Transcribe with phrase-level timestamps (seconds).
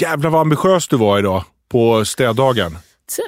[0.00, 2.78] Jävlar vad ambitiös du var idag på städdagen.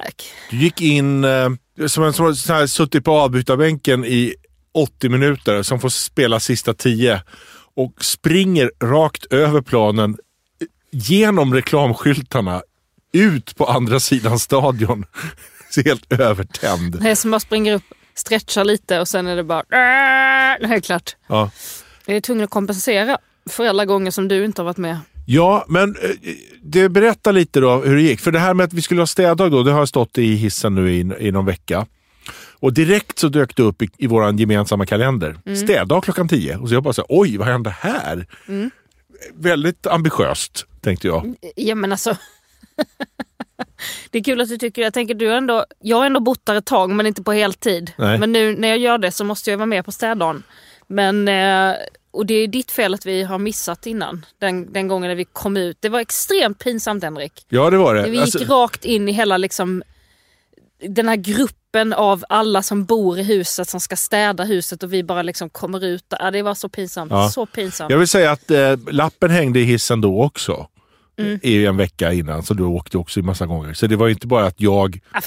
[0.03, 0.33] Tack.
[0.49, 1.49] Du gick in eh,
[1.87, 4.35] som en som så här, suttit på avbytarbänken i
[4.73, 7.21] 80 minuter, som får spela sista 10
[7.75, 10.17] och springer rakt över planen
[10.91, 12.61] genom reklamskyltarna
[13.13, 15.05] ut på andra sidan stadion.
[15.85, 17.01] Helt övertänd.
[17.01, 17.83] Det är som att springer upp,
[18.15, 19.63] stretchar lite och sen är det bara...
[20.59, 21.15] Det är klart.
[21.27, 21.51] Ja.
[22.05, 23.17] Jag är tvungen att kompensera
[23.49, 24.99] för alla gånger som du inte har varit med.
[25.33, 26.09] Ja, men eh,
[26.61, 28.19] det berättar lite då hur det gick.
[28.19, 30.75] För det här med att vi skulle ha städdag då, det har stått i hissen
[30.75, 31.85] nu i, i någon vecka.
[32.59, 35.37] Och direkt så dök det upp i, i vår gemensamma kalender.
[35.45, 35.57] Mm.
[35.57, 36.57] Städdag klockan 10.
[36.57, 38.27] Och så jag bara så här, oj vad hände här?
[38.47, 38.71] Mm.
[39.33, 41.35] Väldigt ambitiöst, tänkte jag.
[41.55, 42.17] Ja men alltså.
[44.09, 44.81] det är kul att du tycker.
[44.81, 47.91] Jag tänker du ändå, jag har ändå bott där ett tag men inte på heltid.
[47.97, 48.19] Nej.
[48.19, 50.43] Men nu när jag gör det så måste jag vara med på städdagen.
[50.87, 51.75] Men, eh,
[52.11, 54.25] och det är ditt fel att vi har missat innan.
[54.39, 55.77] Den, den gången när vi kom ut.
[55.79, 57.45] Det var extremt pinsamt Henrik.
[57.49, 58.01] Ja, det var det.
[58.03, 59.83] Vi gick Alltså, rakt in i hela liksom
[60.87, 65.03] den här gruppen av alla som bor i huset som ska städa huset och vi
[65.03, 66.05] bara liksom kommer ut.
[66.19, 67.11] Ja, det var så pinsamt.
[67.11, 67.29] Ja.
[67.29, 67.91] Så pinsamt.
[67.91, 70.67] jag vill säga att eh, lappen hängde i hissen då också.
[71.21, 71.39] Mm.
[71.43, 73.73] I en vecka innan, så du åkte också i massa gånger.
[73.73, 75.21] Så det var ju inte bara att jag Ja,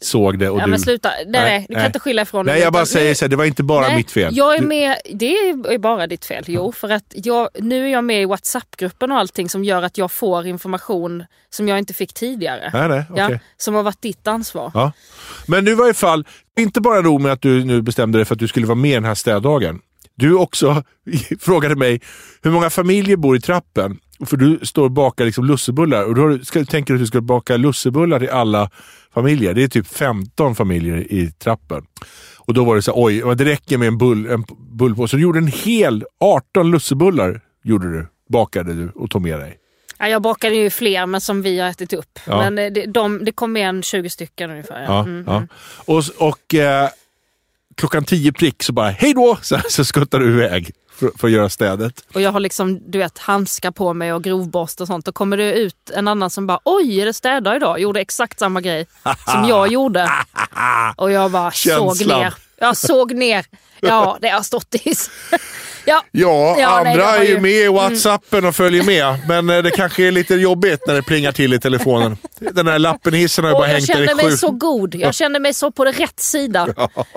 [0.00, 0.70] såg det och ja, du...
[0.70, 1.08] men sluta.
[1.08, 1.86] Nej, nej, du kan nej.
[1.86, 3.96] inte skylla ifrån Nej, dig, jag bara säger så här, det var inte bara Nej,
[3.96, 4.36] mitt fel.
[4.36, 6.44] Jag är med, det är bara ditt fel.
[6.46, 9.98] Jo, för att jag, nu är jag med i WhatsApp-gruppen och allting som gör att
[9.98, 12.70] jag får information som jag inte fick tidigare.
[12.72, 13.26] Nej, nej, okej.
[13.30, 14.70] ja, som har varit ditt ansvar.
[14.74, 14.92] Ja.
[15.46, 16.26] Men nu var i fall,
[16.58, 18.96] inte bara nog med att du nu bestämde dig för att du skulle vara med
[18.96, 19.80] den här städdagen.
[20.14, 20.82] Du också
[21.40, 22.00] frågade mig
[22.42, 23.98] hur många familjer bor i trappen.
[24.26, 27.20] För du står och bakar liksom lussebullar och då ska, tänker du att du ska
[27.20, 28.70] baka lussebullar till alla
[29.14, 29.54] familjer.
[29.54, 31.84] Det är typ 15 familjer i trappen.
[32.38, 35.10] Och då var det så här, oj, det räcker med en, bull, en bullpåse.
[35.10, 39.56] Så du gjorde en hel 18 lussebullar gjorde du, bakade du och tog med dig.
[39.98, 42.18] Ja, jag bakade ju fler men som vi har ätit upp.
[42.26, 42.38] Ja.
[42.38, 44.84] Men eh, det, de, det kom med en 20 stycken ungefär.
[44.84, 45.00] Ja.
[45.00, 45.24] Mm.
[45.26, 45.46] ja.
[45.86, 46.88] Och, och eh,
[47.80, 49.38] klockan tio prick så bara hej då!
[49.42, 52.04] Så, så skuttar du iväg för, för att göra städet.
[52.14, 55.04] Och jag har liksom du vet handskar på mig och grovborst och sånt.
[55.04, 57.80] Då kommer det ut en annan som bara oj är det städdag idag?
[57.80, 58.86] Gjorde exakt samma grej
[59.26, 60.10] som jag gjorde.
[60.96, 62.34] Och jag bara såg ner.
[62.60, 63.44] Jag såg ner.
[63.80, 64.94] Ja det har stått i.
[65.84, 66.04] ja.
[66.12, 67.42] Ja, Ja, andra nej, det är ju Mm.
[67.42, 69.18] med i Whatsappen och följer med.
[69.28, 72.16] Men eh, det kanske är lite jobbigt när det plingar till i telefonen.
[72.38, 74.36] Den här hissen har ju bara jag hängt där i kände mig sju...
[74.36, 74.94] så god.
[74.94, 76.68] Jag kände mig så på det rätt sida.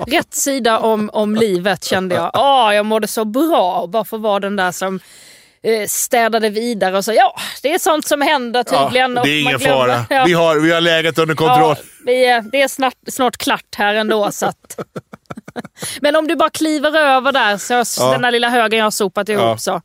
[0.07, 2.31] Rätt sida om, om livet kände jag.
[2.33, 4.99] Åh, jag mådde så bra bara för att vara den där som
[5.63, 9.13] eh, städade vidare och sa ja, det är sånt som händer Ja, tydligen.
[9.15, 10.05] det och är ingen fara.
[10.09, 10.23] Ja.
[10.27, 11.75] Vi, har, vi har läget under kontroll.
[11.77, 14.31] Ja, vi är, det är snart, snart klart här ändå.
[14.31, 14.79] Så att...
[16.01, 18.11] Men om du bara kliver över där, så Ja.
[18.11, 19.57] den där lilla högen jag har sopat ihop Ja.
[19.57, 19.81] så.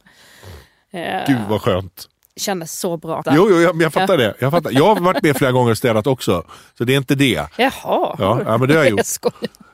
[0.92, 2.08] Eh, Gud vad skönt.
[2.36, 3.22] kändes så bra.
[3.26, 4.34] Jo, jo jag, jag fattar det.
[4.38, 4.70] Jag, fattar.
[4.70, 6.44] jag har varit med flera gånger och städat också.
[6.78, 7.46] Så det är inte det.
[7.56, 7.70] Jaha.
[8.18, 9.00] Ja, ja, men det har jag gjort.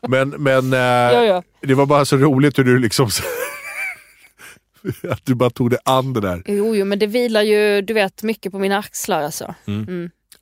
[0.00, 0.10] Jag.
[0.10, 0.78] Men, men eh,
[1.25, 1.43] ja.
[1.60, 3.09] det var bara så roligt hur du liksom...
[5.11, 6.43] att du bara tog det an det där.
[6.47, 9.22] Jo, jo, men det vilar ju du vet, mycket på mina axlar.
[9.22, 9.55] Alltså.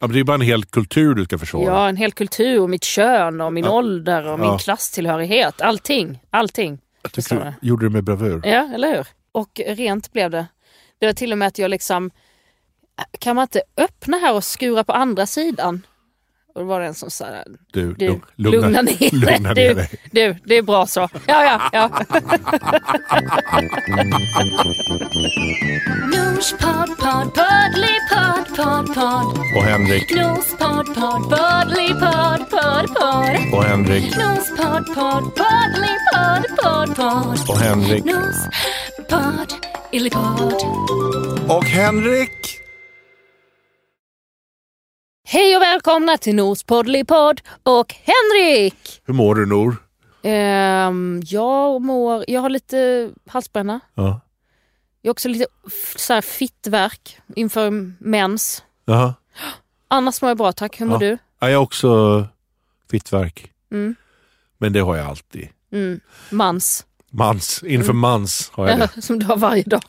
[0.02, 1.64] Ja, men det är bara en hel kultur du ska försvara.
[1.64, 4.58] Ja, en hel kultur, och mitt kön, och min ålder och min Ja.
[4.58, 5.60] klasstillhörighet.
[5.60, 6.18] Allting.
[6.30, 6.78] Allting.
[7.02, 8.40] jag tycker du gjorde det med bravur.
[8.44, 9.06] Ja, eller hur?
[9.32, 10.46] Och rent blev det.
[11.00, 12.10] Det var till och med att jag liksom...
[13.18, 15.82] Kan man inte öppna här och skura på andra sidan?
[16.54, 17.26] Och då var det en som sa
[17.72, 19.10] Du, du, lugn- lugna, ner dig.
[19.12, 19.88] lugna ner du, dig.
[20.12, 21.08] du, det är bra så.
[21.26, 21.90] Ja, ja, ja.
[26.12, 29.38] Nospodd, podd, poddlypodd, podd, podd.
[29.56, 33.54] Och Henrik, Nospodd, podd, poddlypodd, podd, podd.
[33.54, 37.50] och Henrik, Nospodd, podd, poddlypodd, podd, podd.
[37.50, 38.04] och Henrik.
[41.48, 42.61] Och Henrik!
[45.32, 49.02] Hej och välkomna till Nospoddlypodd och Henrik!
[49.04, 49.76] Hur mår du Nor?
[50.22, 52.24] Ehm, jag mår...
[52.28, 53.80] Jag har lite halsbränna.
[53.94, 54.20] Ja.
[55.02, 55.46] Jag har också lite
[55.96, 58.62] så här fittvärk inför mens.
[58.84, 59.14] Jaha.
[59.88, 60.80] Annars mår jag bra tack.
[60.80, 61.10] Hur mår Ja.
[61.10, 61.18] du?
[61.40, 62.26] Ja, jag har också
[62.90, 63.50] fittvärk.
[63.70, 63.94] Mm.
[64.58, 65.48] Men det har jag alltid.
[65.72, 66.00] Mm.
[66.30, 66.86] Mans.
[67.10, 68.88] Mans, inför mans har jag det.
[69.02, 69.82] Som du har varje dag.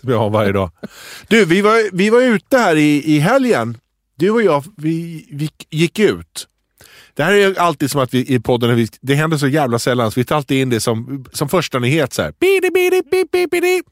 [0.00, 0.70] Som jag har varje dag.
[1.28, 3.78] Du, vi var, vi var ute här i, i helgen.
[4.16, 6.48] Du och jag, vi, vi gick ut.
[7.14, 10.10] Det här är alltid som att vi i podden, vi, det händer så jävla sällan,
[10.10, 12.12] så vi tar alltid in det som, som första nyhet.
[12.12, 12.34] Så här.
[12.40, 13.82] Bidi, bidi, bidi, bidi, bidi.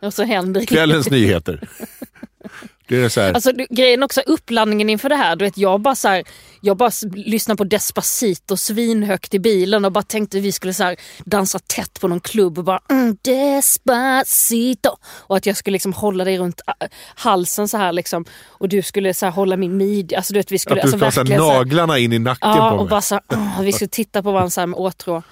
[0.00, 1.60] Och så händer Kvällens nyheter.
[2.88, 5.36] Det är så här, Alltså grejen också, uppladdningen inför det här.
[5.36, 6.24] Du vet, jag bara så här,
[6.60, 10.96] jag bara lyssnade på Despacito svinhögt i bilen och bara tänkte vi skulle så här,
[11.24, 14.96] dansa tätt på någon klubb och bara mm, Despacito.
[15.06, 18.24] Och att jag skulle liksom hålla dig runt äh, halsen så här liksom.
[18.44, 20.16] Och du skulle så här, hålla min midja.
[20.18, 21.58] Alltså, du vet, vi skulle, att du alltså, ska ha så här verkligen så här-
[21.58, 22.90] naglarna in i nacken Ja, på och mig.
[22.90, 25.22] bara så här, vi skulle titta på varandra så här med åtrå.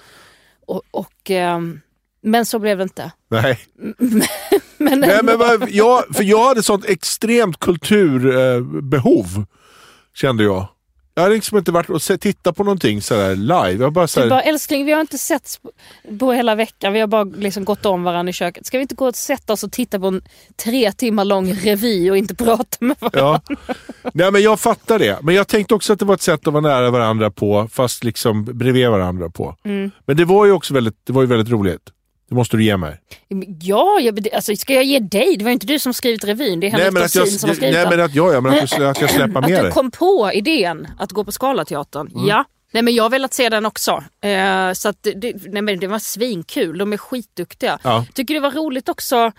[0.67, 1.81] Och, och, ehm,
[2.23, 3.11] men så blev det inte.
[3.29, 3.59] Nej.
[4.83, 9.45] Men, Nej, men vad, jag, för jag hade sånt extremt kulturbehov,
[10.13, 10.67] kände jag.
[11.13, 13.83] Jag hade liksom inte varit och tittat på någonting sådär live.
[13.83, 15.59] Jag bara så Du bara, älskling vi har inte sett
[16.19, 16.93] på hela veckan.
[16.93, 18.65] Vi har bara liksom gått om varandra i köket.
[18.65, 20.21] Ska vi inte gå och sätta oss och titta på en
[20.63, 23.41] tre timmar lång revy och inte prata med varandra?
[23.47, 23.55] Ja.
[24.13, 25.19] Nej, men jag fattar det.
[25.21, 28.03] Men jag tänkte också att det var ett sätt att vara nära varandra på, fast
[28.03, 29.55] liksom bredvid varandra på.
[29.63, 29.91] Mm.
[30.05, 31.81] Men det var ju också väldigt, det var ju väldigt roligt.
[32.31, 32.97] Det måste du ge mig.
[33.61, 35.35] Ja, jag, alltså, ska jag ge dig?
[35.37, 36.59] Det var inte du som skrivit revyn.
[36.59, 37.97] Det är Henrik Nej att jag, Dorsin som har skrivit nej, den.
[37.97, 39.71] men att jag, ja, men att, du, att jag släpper Att med du dig.
[39.71, 42.09] kom på idén att gå på Scalateatern.
[42.27, 42.45] Ja.
[42.71, 44.03] Nej, men jag har velat se den också.
[44.21, 46.77] Eh, så att det, nej, men det var svinkul.
[46.77, 47.79] De är skitduktiga.
[47.83, 48.05] Ja.
[48.13, 49.15] Tycker det var roligt också.
[49.15, 49.31] eh,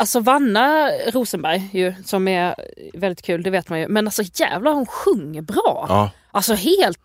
[0.00, 2.54] Alltså Vanna Rosenberg ju, som är
[2.94, 3.88] väldigt kul, det vet man ju.
[3.88, 5.86] Men alltså jävlar hon sjunger bra.
[5.88, 6.98] Ja, Alltså helt,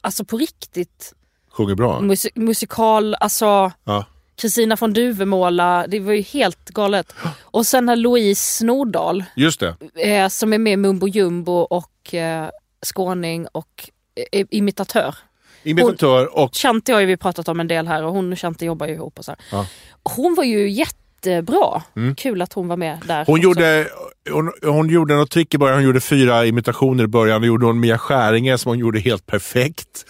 [0.00, 1.14] alltså på riktigt.
[1.52, 1.98] sjunger bra.
[2.00, 4.04] Musi- musikal, alltså Ja.
[4.36, 7.14] Kristina från Duvemåla, det var ju helt galet.
[7.42, 9.76] Och sen har Louise Nordahl Just det.
[9.94, 12.48] eh, som är med i Mumbo Jumbo och eh,
[12.86, 13.90] skåning och
[14.32, 15.14] eh, imitatör.
[15.62, 16.54] Imitatör och...
[16.54, 18.94] Chante har ju vi pratat om en del här och hon och Chante jobbar ju
[18.94, 19.18] ihop.
[19.18, 19.40] Och så här.
[19.52, 19.66] Ja.
[20.02, 21.82] Hon var ju jättebra.
[22.16, 23.14] Kul att hon var med där.
[23.14, 23.24] Mm.
[23.26, 23.44] Hon också.
[23.44, 23.88] gjorde,
[24.30, 25.76] hon, hon gjorde något trick i början.
[25.76, 27.40] Hon gjorde fyra imitationer i början.
[27.40, 30.06] Då gjorde hon Mia Skäringer som hon gjorde helt perfekt.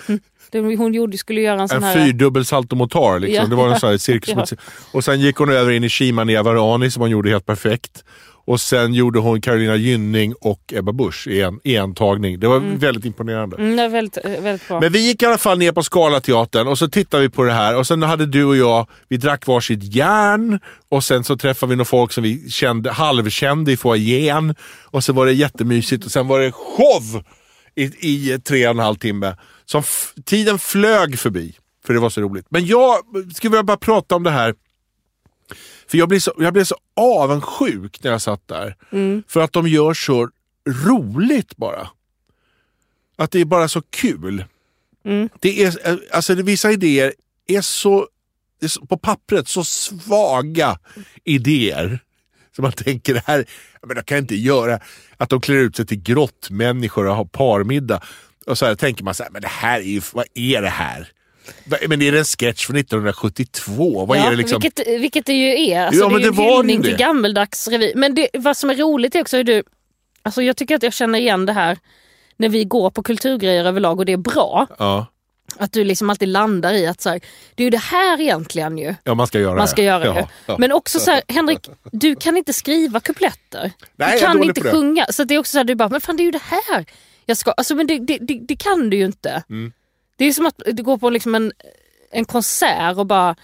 [0.52, 1.94] Hon gjorde, skulle göra en sån En här...
[1.94, 3.18] fyrdubbel saltomortar.
[3.18, 3.44] Liksom.
[3.44, 3.48] Ja.
[3.50, 4.34] Det var en sån här cirkus.
[4.52, 4.56] Ja.
[4.92, 8.04] Och sen gick hon över in i Shima Niavarani som hon gjorde helt perfekt.
[8.44, 12.40] Och sen gjorde hon Carolina Gynning och Ebba Busch i en, i en tagning.
[12.40, 13.56] Det var väldigt imponerande.
[13.56, 14.80] Mm, det var väldigt, eh, väldigt bra.
[14.80, 17.52] Men vi gick i alla fall ner på Scalateatern och så tittade vi på det
[17.52, 21.70] här och sen hade du och jag, vi drack varsitt järn och sen så träffade
[21.70, 24.54] vi några folk som vi kände, halvkände i foajén
[24.84, 27.22] och så var det jättemysigt och sen var det show
[27.74, 29.36] i, i tre och en halv timme.
[29.64, 29.82] Som
[30.24, 31.54] tiden flög förbi,
[31.84, 32.46] för det var så roligt.
[32.48, 32.96] Men jag
[33.34, 34.54] skulle vilja bara prata om det här,
[35.86, 38.76] för jag blev så, jag blev så avundsjuk när jag satt där.
[39.28, 40.28] För att de gör så
[40.68, 41.88] roligt bara.
[43.16, 44.44] Att det är bara så kul.
[45.40, 47.14] Det är, eh, alltså det, vissa idéer
[47.46, 48.08] är så,
[48.60, 50.78] är så, på pappret, så svaga
[51.24, 52.00] idéer.
[52.56, 53.44] Så man tänker, det här
[53.86, 54.80] men jag kan inte göra
[55.16, 58.02] att de klär ut sig till grottmänniskor och har parmiddag.
[58.46, 60.68] Och så här, tänker man så här, men det här är ju, vad är det
[60.68, 61.08] här?
[61.88, 64.06] Men är det en sketch från 1972?
[64.06, 64.60] Vad ja, är det liksom?
[64.60, 65.86] vilket, vilket det ju är.
[65.86, 67.92] Alltså, Ja, det men är ju det en var hyllning till gammeldags revy.
[67.96, 69.62] Men det, vad som är roligt är också hur du...
[70.22, 71.78] Alltså jag tycker att jag känner igen det här
[72.36, 74.66] när vi går på kulturgrejer överlag och det är bra.
[74.78, 75.06] Ja,
[75.58, 77.20] Att du liksom alltid landar i att så här,
[77.54, 78.94] det är ju det här egentligen ju.
[79.04, 79.86] ja, man ska göra Man ska det.
[79.86, 80.28] göra det.
[80.46, 80.56] Ja.
[80.58, 83.72] Men också så här, Henrik, du kan inte skriva kupletter.
[83.96, 85.06] Nej, du kan inte sjunga.
[85.10, 86.86] Så det är också så här, du bara, men fan det är ju det här
[87.26, 87.52] jag ska...
[87.52, 89.42] Alltså men det, det, det, det kan du ju inte.
[89.50, 89.72] Mm.
[90.16, 91.52] Det är som att du går på liksom en,
[92.10, 93.36] en konsert och bara...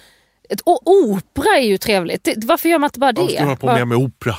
[0.49, 2.25] Ett, och opera är ju trevligt.
[2.25, 3.21] Det, varför gör man inte bara det?
[3.21, 4.35] Jag ska hålla på Bara- med, opera.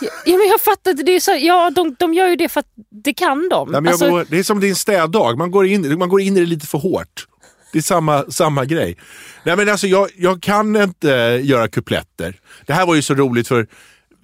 [0.00, 1.02] Ja, men jag fattar inte.
[1.02, 2.66] Det är så, ja, de, de gör ju det för att
[3.04, 3.68] det kan de.
[3.70, 6.40] Nej, Alltså, går, det är som din städdag, man går, in, man går in i
[6.40, 7.26] det lite för hårt.
[7.72, 8.96] Det är samma, samma grej.
[9.44, 11.08] Nej, men alltså, jag, jag kan inte
[11.42, 12.36] göra kupletter.
[12.66, 13.66] Det här var ju så roligt för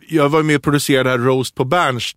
[0.08, 2.16] jag var med och producerade här Roast på Berns.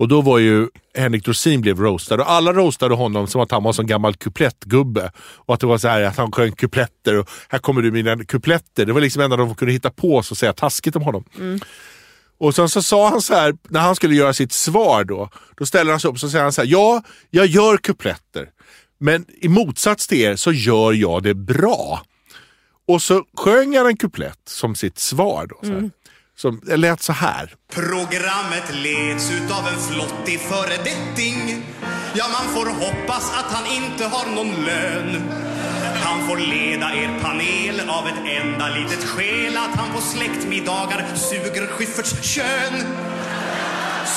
[0.00, 3.62] Och då var ju Henrik Dorsin blev roastad och alla roastade honom som att han
[3.62, 5.12] var sån gammal kuplettgubbe.
[5.18, 8.04] Och att det var så här att han sjöng kupletter och här kommer du med
[8.04, 8.86] dina kupletter.
[8.86, 11.24] Det var liksom enda de kunde hitta på så att säga taskigt om honom.
[12.38, 15.66] Och sen så sa han så här, när han skulle göra sitt svar då, då
[15.66, 18.48] ställer han sig upp och så säger han så här, ja, jag gör kupletter.
[18.98, 22.02] Men i motsats till er så gör jag det bra.
[22.88, 25.46] Och så sjöng han en kuplett som sitt svar.
[25.46, 25.90] Då, så här.
[26.40, 27.54] Som, det lät så här.
[27.74, 31.64] Programmet leds utav en flottig föredetting.
[32.14, 35.22] Ja, man får hoppas att han inte har någon lön.
[36.04, 41.66] Han får leda er panel av ett enda litet skäl att han på släktmiddagar suger
[41.66, 42.74] Schyfferts kön.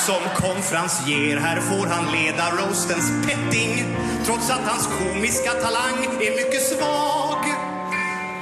[0.06, 6.62] Som konferencier här får han leda roastens petting trots att hans komiska talang är mycket
[6.62, 7.63] svag.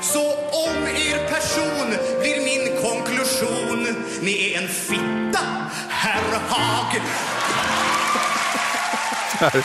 [0.02, 3.86] Så om er person blir min konklusion
[4.22, 5.46] Ni är en fitta,
[5.88, 7.02] herr Haag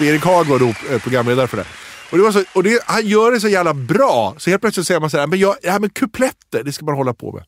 [0.00, 1.64] Erik Haag var då eh, programledare för det.
[2.10, 4.86] Och, det, var så, och det, han gör det så jävla bra, så helt plötsligt
[4.86, 7.32] säger man så här, men jag, det här med kupletter, det ska man hålla på
[7.32, 7.44] med.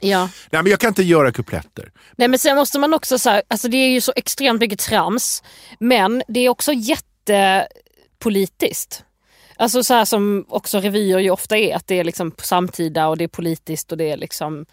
[0.00, 0.28] Ja.
[0.50, 1.90] Nej men jag kan inte göra kupletter.
[2.16, 5.42] Nej men sen måste man också säga, alltså det är ju så extremt mycket trams.
[5.78, 9.04] Men det är också jättepolitiskt.
[9.62, 13.16] Alltså så här som också revyer ju ofta är, att det är liksom samtida och
[13.16, 14.66] det är politiskt och det är liksom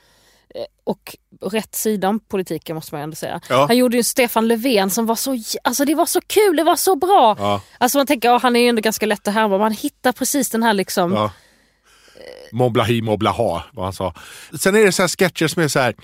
[0.56, 3.42] eh, och rätt sida om politiken måste man ändå säga.
[3.50, 3.66] Ja.
[3.68, 6.76] Han gjorde ju Stefan Löfven som var så, alltså det var så kul, det var
[6.76, 7.36] så bra.
[7.40, 7.62] Ja.
[7.78, 10.50] Alltså man tänker, ja, han är ju ändå ganska lätt att härma, man hittar precis
[10.50, 11.32] den här liksom, Ja.
[12.52, 14.14] Mobblahi mobblaha, vad han sa.
[14.60, 15.96] Sen är det så här sketcher som är så här.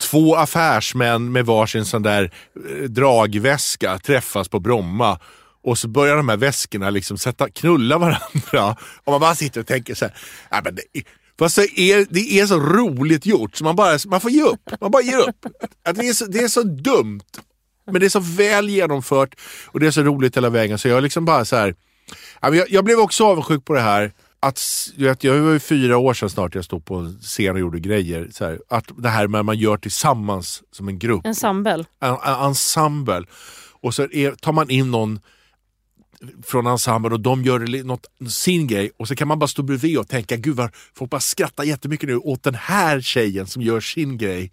[0.00, 2.32] Två affärsmän med varsin sån där
[2.70, 5.18] eh, dragväska träffas på Bromma
[5.64, 8.76] och så börjar de här väskorna liksom sätta, knulla varandra.
[9.04, 10.14] Och man bara sitter och tänker så här.
[10.50, 11.02] "Ja, men det, är-
[11.38, 14.70] fast det är, det är så roligt gjort så man, bara, man får ge upp.
[14.80, 15.46] Man bara ger upp.
[15.84, 17.20] Att det, är så, det är så dumt.
[17.86, 19.34] Men det är så väl genomfört
[19.66, 21.74] och det är så roligt hela vägen så jag liksom bara så här.
[22.40, 24.12] Jag, jag blev också avundsjuk på det här.
[24.40, 24.60] Att,
[24.96, 27.80] vet, jag var ju fyra år sedan snart jag stod på en scen och gjorde
[27.80, 28.28] grejer.
[28.32, 31.84] Så här, att det här med att man gör tillsammans som en grupp, ensemble.
[32.00, 33.22] en, en ensemble.
[33.82, 35.20] Och så är, tar man in någon
[36.42, 39.98] från ensemblen och de gör något, sin grej och så kan man bara stå bredvid
[39.98, 43.80] och tänka gud vad folk bara skrattar jättemycket nu åt den här tjejen som gör
[43.80, 44.52] sin grej.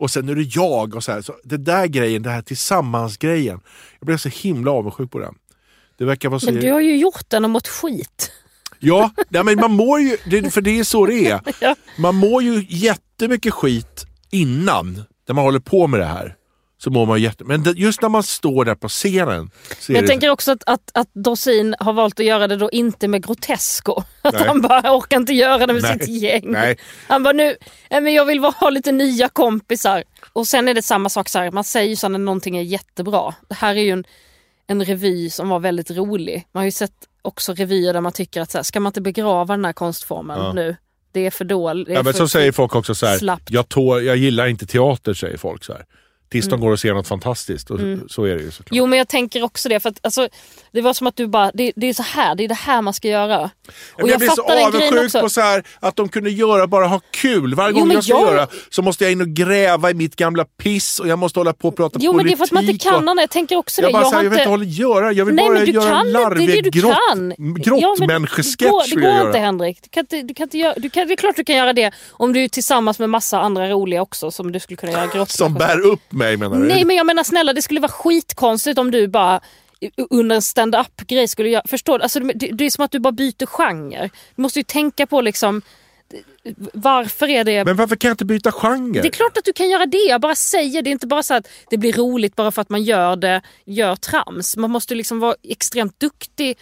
[0.00, 1.22] Och sen är det jag och så här.
[1.22, 3.60] Så det där grejen, det här tillsammans-grejen.
[3.98, 5.34] Jag blev så himla avundsjuk på den.
[5.98, 6.46] Det verkar vara så...
[6.46, 8.32] Men du har ju gjort den och mått skit.
[8.78, 10.16] Ja, nej, men man mår ju,
[10.50, 11.40] för det är så det är.
[12.00, 16.36] Man mår ju jättemycket skit innan, när man håller på med det här.
[16.82, 17.44] Så mår man jätte...
[17.44, 19.50] Men just när man står där på scenen.
[19.88, 22.70] Men jag det, tänker också att, att, att Dorsin har valt att göra det då
[22.70, 24.02] inte med Grotesco.
[24.22, 24.44] Att Nej.
[24.46, 25.98] han bara orkar inte göra det med Nej.
[25.98, 26.42] sitt gäng.
[26.44, 26.78] Nej.
[27.08, 27.56] Han bara nu,
[27.90, 30.04] nej, men jag vill bara ha lite nya kompisar.
[30.32, 32.62] Och sen är det samma sak så här, man säger ju så när någonting är
[32.62, 33.34] jättebra.
[33.48, 34.04] Det här är ju en,
[34.66, 36.46] en revy som var väldigt rolig.
[36.52, 39.00] Man har ju sett också revyer där man tycker att så här, ska man inte
[39.00, 40.52] begrava den här konstformen Ja.
[40.52, 40.76] nu?
[41.12, 41.88] Det är för dåligt.
[41.88, 45.36] ja, men så säger folk också så här, jag, tå, jag gillar inte teater säger
[45.36, 45.84] folk så här.
[46.30, 46.60] Tills Mm.
[46.60, 47.70] de går och ser något fantastiskt.
[47.70, 48.76] Och Så är det ju såklart.
[48.76, 50.28] Jo men jag tänker också det, för att alltså,
[50.72, 52.82] det var som att du bara, det, det är så här, det är det här
[52.82, 53.50] man ska göra.
[53.98, 57.54] Men jag, blir så avundsjuk på så här, att de kunde göra, bara ha kul.
[57.54, 59.94] Varje Jo, gång men jag ska jag- göra så måste jag in och gräva i
[59.94, 62.32] mitt gamla piss och jag måste hålla på och prata Jo men det politik.
[62.34, 63.22] är för att man inte och- kan annat.
[63.22, 63.92] Jag tänker också Jag, det.
[63.92, 65.12] bara, Jag jag, har jag vet inte vad jag göra.
[65.12, 66.90] Jag vill Nej bara göra kan en inte, det är larvig det du grott.
[67.08, 69.18] Ja, men det går, jag det göra.
[69.18, 69.78] går inte Henrik.
[69.82, 71.72] Du kan inte, du kan inte göra, du kan, det är klart du kan göra
[71.72, 75.06] det om du är tillsammans med massa andra roliga också som du skulle kunna göra
[75.06, 76.62] grott Som bär upp mig menar du?
[76.64, 79.40] Nej men jag menar snälla det skulle vara skitkonstigt om du bara
[80.10, 82.02] under en stand-up grej skulle göra, förstår du?
[82.02, 84.10] Alltså, det, det är som att du bara byter genre.
[84.34, 85.62] Du måste ju tänka på liksom
[86.72, 87.64] varför är det...
[87.64, 89.00] Men varför kan jag inte byta genre?
[89.00, 90.90] Det är klart att du kan göra det, jag bara säger det.
[90.90, 93.96] är inte bara så att det blir roligt bara för att man gör det, gör
[93.96, 94.56] trams.
[94.56, 96.58] Man måste liksom vara extremt duktig,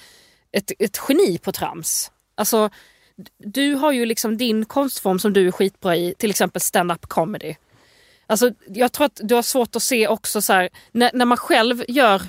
[0.52, 2.10] ett, ett geni på trams.
[2.34, 2.70] Alltså,
[3.38, 7.54] du har ju liksom din konstform som du är skitbra i, till exempel stand-up comedy.
[8.26, 11.38] Alltså, jag tror att du har svårt att se också så här, när, när man
[11.38, 12.22] själv gör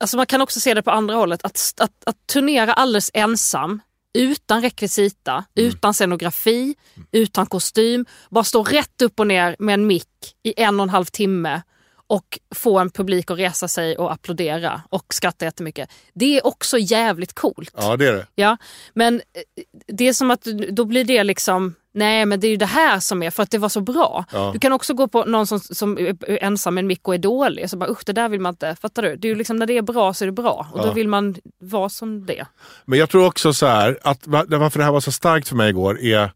[0.00, 3.80] Alltså man kan också se det på andra hållet, att, att, att turnera alldeles ensam
[4.18, 6.74] utan rekvisita, utan scenografi,
[7.12, 10.90] utan kostym, bara stå rätt upp och ner med en mick i en och en
[10.90, 11.62] halv timme
[12.06, 15.90] och få en publik att resa sig och applådera och skratta jättemycket.
[16.14, 17.70] Det är också jävligt coolt.
[17.76, 18.26] Ja det är det.
[18.34, 18.56] Ja,
[18.94, 22.56] men eh, det är som att då blir det liksom, nej men det är ju
[22.56, 24.24] det här som är för att det var så bra.
[24.32, 24.50] Ja.
[24.52, 27.18] Du kan också gå på någon som, som är ensam med en mick och är
[27.18, 27.70] dålig.
[27.70, 29.16] Så bara usch det där vill man inte, fattar du?
[29.16, 30.92] Det är ju liksom när det är bra så är det bra och då Ja.
[30.92, 32.46] vill man vara som det.
[32.84, 35.56] Men jag tror också så här, att va- varför det här var så starkt för
[35.56, 36.30] mig igår är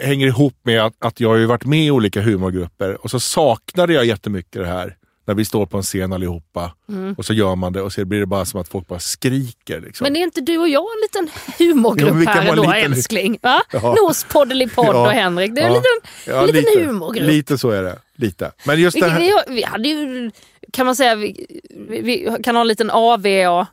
[0.00, 3.92] hänger ihop med att, att jag har varit med i olika humorgrupper och så saknade
[3.92, 4.96] jag jättemycket det här
[5.26, 6.72] när vi står på en scen allihopa
[7.16, 9.80] och så gör man det och så blir det bara som att folk bara skriker.
[9.80, 10.04] Liksom.
[10.04, 13.38] Men är inte du och jag en liten humorgrupp kan här då en liten- älskling?
[13.42, 13.62] Va?
[13.72, 13.94] Ja.
[14.02, 15.06] Nos Poddelipodd Ja.
[15.06, 15.78] och Henrik, det är en Ja.
[15.78, 17.26] liten, Ja, en liten lite, humorgrupp.
[17.26, 17.98] Lite så är det.
[18.16, 18.52] Lite.
[18.66, 20.30] Men just Vi, det här, vi, hade ju,
[20.72, 21.46] kan man säga, vi,
[21.88, 23.66] vi, vi kan ha en liten AV och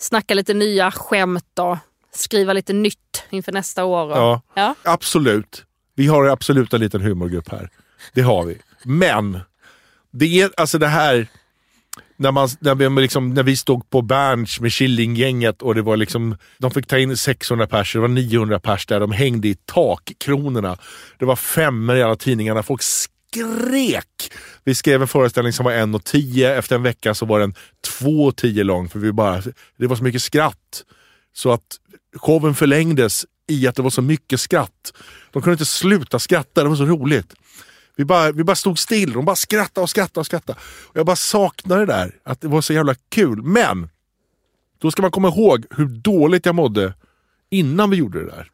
[0.00, 1.76] snacka lite nya skämt och
[2.14, 4.04] skriva lite nytt inför nästa år.
[4.10, 4.42] Och, Ja.
[4.54, 4.74] Ja.
[4.82, 5.64] Absolut.
[5.94, 7.70] Vi har absolut en liten humorgrupp här.
[8.14, 8.58] Det har vi.
[8.82, 9.40] Men,
[10.12, 11.28] det är alltså det här
[12.16, 15.96] när, man, när, vi, liksom, när vi stod på Berns med Killinggänget och det var
[15.96, 19.54] liksom, de fick ta in 600 pers, det var 900 pers där, de hängde i
[19.54, 20.78] takkronorna.
[21.18, 24.32] Det var femmor i alla tidningarna, folk skrek.
[24.64, 27.54] Vi skrev en föreställning som var 1.10, efter en vecka så var den
[28.00, 29.42] 2.10 lång för vi bara,
[29.76, 30.84] det var så mycket skratt.
[31.34, 31.76] Så att
[32.16, 34.92] showen förlängdes i att det var så mycket skratt.
[35.32, 37.34] De kunde inte sluta skratta, det var så roligt.
[37.98, 40.58] Vi bara, vi bara stod still, de bara skrattade och skrattade och skrattade.
[40.84, 43.42] Och jag bara saknade det där, att det var så jävla kul.
[43.42, 43.88] Men,
[44.78, 46.94] då ska man komma ihåg hur dåligt jag mådde
[47.50, 48.50] innan vi gjorde det där.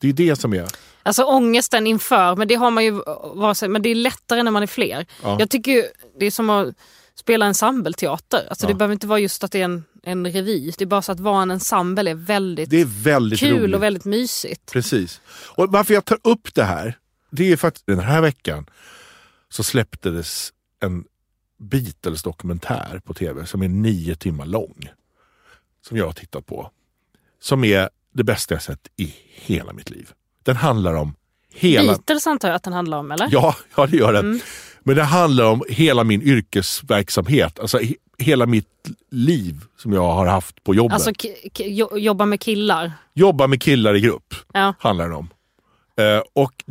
[0.00, 0.66] Det är det som är...
[1.02, 2.92] Alltså ångesten inför, men det har man ju
[3.68, 5.06] men det är lättare när man är fler.
[5.22, 5.36] Ja.
[5.40, 5.84] Jag tycker ju,
[6.18, 6.74] det är som att
[7.14, 8.46] spela ensembleteater.
[8.50, 8.68] Alltså Ja.
[8.68, 10.72] Det behöver inte vara just att det är en, en revy.
[10.78, 13.74] Det är bara så att vara en ensemble är väldigt Det är väldigt kul roligt.
[13.74, 14.72] och väldigt mysigt.
[14.72, 15.20] Precis.
[15.56, 16.98] Och varför jag tar upp det här,
[17.36, 18.66] det är för att den här veckan
[19.48, 21.04] så släpptes en
[21.58, 24.88] Beatles-dokumentär på tv som är nio timmar lång.
[25.88, 26.70] Som jag har tittat på.
[27.40, 30.10] Som är det bästa jag sett i hela mitt liv.
[30.42, 31.14] Den handlar om
[31.54, 31.92] hela...
[31.92, 33.28] Beatles antar jag att den handlar om eller?
[33.30, 34.24] Ja, ja, det gör den.
[34.26, 34.40] Mm.
[34.82, 37.58] Men det handlar om hela min yrkesverksamhet.
[37.58, 38.68] Alltså he- hela mitt
[39.10, 40.94] liv som jag har haft på jobbet.
[40.94, 41.10] Alltså
[41.98, 42.92] jobba med killar.
[43.14, 44.74] Jobba med killar i grupp Ja.
[44.78, 45.28] handlar den om.
[45.96, 46.64] Eh, och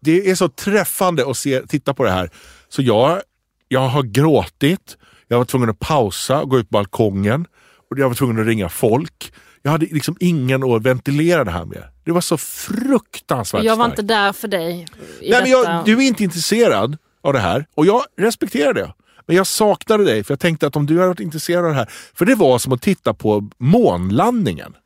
[0.00, 2.30] det är så träffande att se, titta på det här.
[2.68, 3.20] Så jag,
[3.68, 4.96] jag har gråtit,
[5.28, 7.46] jag var tvungen att pausa och gå ut på balkongen.
[7.90, 9.32] Och jag var tvungen att ringa folk.
[9.62, 11.84] Jag hade liksom ingen att ventilera det här med.
[12.04, 13.98] Det var så fruktansvärt Jag var starkt.
[13.98, 14.86] inte där för dig.
[15.20, 18.92] Nej, men jag, du är inte intresserad av det här och jag respekterar det.
[19.26, 21.76] Men jag saknade dig för jag tänkte att om du hade varit intresserad av det
[21.76, 21.88] här.
[22.14, 24.76] För det var som att titta på månlandningen.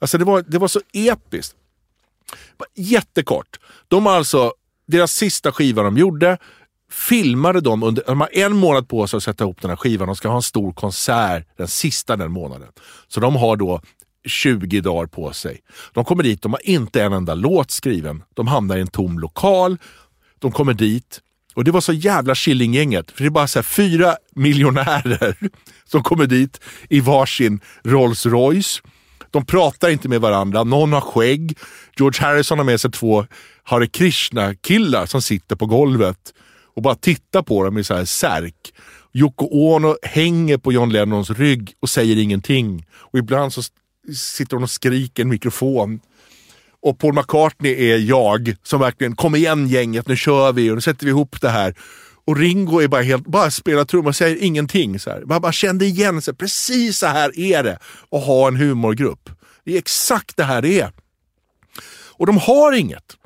[0.00, 1.56] Alltså det var, det var så episkt.
[2.74, 3.60] Jättekort.
[3.88, 4.52] De har alltså,
[4.86, 6.38] deras sista skiva de gjorde,
[6.90, 10.06] filmade de under, de har en månad på sig att sätta ihop den här skivan.
[10.06, 12.68] De ska ha en stor konsert den sista den månaden.
[13.08, 13.80] Så de har då
[14.28, 15.60] 20 dagar på sig.
[15.92, 18.22] De kommer dit, de har inte en enda låt skriven.
[18.34, 19.78] De hamnar i en tom lokal.
[20.38, 21.20] De kommer dit
[21.54, 23.10] och det var så jävla Killinggänget.
[23.10, 25.36] För det är bara så här fyra miljonärer
[25.84, 28.82] som kommer dit i varsin Rolls Royce.
[29.30, 31.58] De pratar inte med varandra, någon har skägg.
[31.96, 33.26] George Harrison har med sig två
[33.62, 36.34] Hare Krishna-killar som sitter på golvet
[36.74, 38.72] och bara tittar på dem i så här särk.
[39.12, 42.86] Yoko Ono hänger på John Lennons rygg och säger ingenting.
[42.92, 43.62] Och ibland så
[44.16, 46.00] sitter hon och skriker i en mikrofon.
[46.82, 50.80] Och Paul McCartney är jag som verkligen, kom igen gänget, nu kör vi och nu
[50.80, 51.74] sätter vi ihop det här.
[52.30, 54.98] Och Ringo är bara helt, bara spelar trummor och säger ingenting.
[54.98, 55.22] Så här.
[55.26, 57.78] Man bara kände igen sig, precis så här är det
[58.10, 59.30] att ha en humorgrupp.
[59.64, 60.92] Det är exakt det här det är.
[61.90, 63.16] Och de har inget.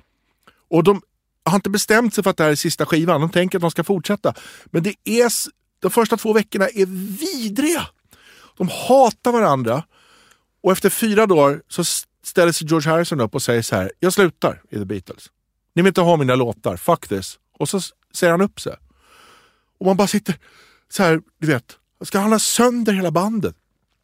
[0.71, 1.03] Och de
[1.45, 3.21] har inte bestämt sig för att det här är sista skivan.
[3.21, 4.35] De tänker att de ska fortsätta.
[4.65, 5.33] Men det är,
[5.81, 6.87] de första två veckorna är
[7.19, 7.87] vidriga.
[8.57, 9.83] De hatar varandra.
[10.63, 11.85] Och efter fyra dagar så
[12.25, 13.93] ställer sig George Harrison upp och säger så här.
[13.99, 15.31] Jag slutar i The Beatles.
[15.75, 17.39] Ni vill inte ha mina låtar, fuck this.
[17.59, 17.81] Och så
[18.15, 18.77] säger han upp sig.
[19.79, 20.39] Och man bara sitter
[20.89, 21.77] så här, du vet.
[22.05, 23.57] Ska han ha sönder hela bandet?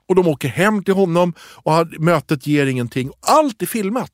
[0.09, 3.11] Och de åker hem till honom och mötet ger ingenting.
[3.21, 4.13] Allt är filmat.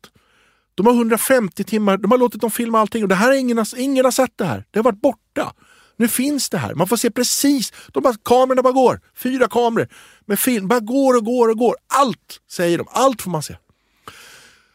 [0.75, 3.59] De har 150 timmar, de har låtit dem filma allting och det här är ingen,
[3.59, 4.65] har- ingen har sett det här.
[4.71, 5.53] Det har varit borta.
[5.97, 6.75] Nu finns det här.
[6.75, 9.01] Man får se precis, de bara, kamerorna bara går.
[9.15, 9.89] Fyra kameror
[10.27, 11.77] med film, bara går och går och går.
[11.87, 13.57] Allt säger de, allt får man se.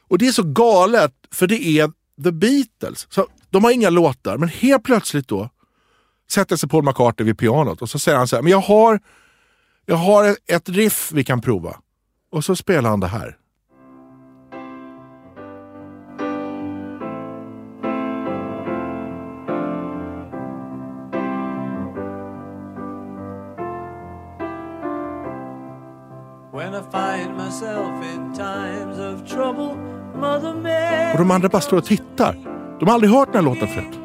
[0.07, 1.91] Och det är så galet, för det är
[2.23, 3.07] The Beatles.
[3.09, 5.49] Så de har inga låtar, men helt plötsligt då
[6.31, 8.99] sätter sig Paul McCartney vid pianot och så säger han så här, men jag har,
[9.85, 11.75] jag har ett riff vi kan prova.
[12.31, 13.37] Och så spelar han det här.
[31.13, 32.33] Och de andra bara står och tittar.
[32.79, 34.00] De har aldrig hört den här låten förut.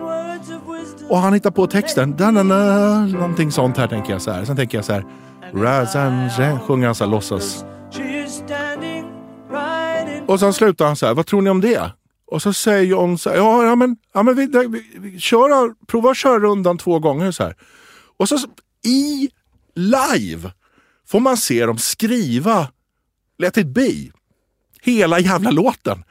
[1.08, 2.16] Och han hittar på texten.
[2.16, 4.44] Da-na-na, någonting sånt här tänker jag så här.
[4.44, 5.04] Sen tänker jag så här.
[5.54, 7.64] Razan, sjunger han så här låtsas.
[10.26, 11.14] Och sen slutar han så här.
[11.14, 11.90] Vad tror ni om det?
[12.26, 13.36] Och så säger John så här.
[13.36, 17.30] Ja, ja men, ja, men vi, vi, vi, kör, prova att köra rundan två gånger
[17.30, 17.54] så här.
[18.16, 18.38] Och så
[18.84, 19.30] i
[19.74, 20.52] live
[21.08, 22.68] får man se dem skriva
[23.38, 23.92] Let it be.
[24.82, 26.04] Hela jävla låten.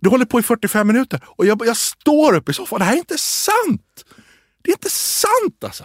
[0.00, 2.78] Det håller på i 45 minuter och jag, jag står upp i soffan.
[2.78, 4.04] Det här är inte sant!
[4.68, 5.84] Det är inte sant alltså.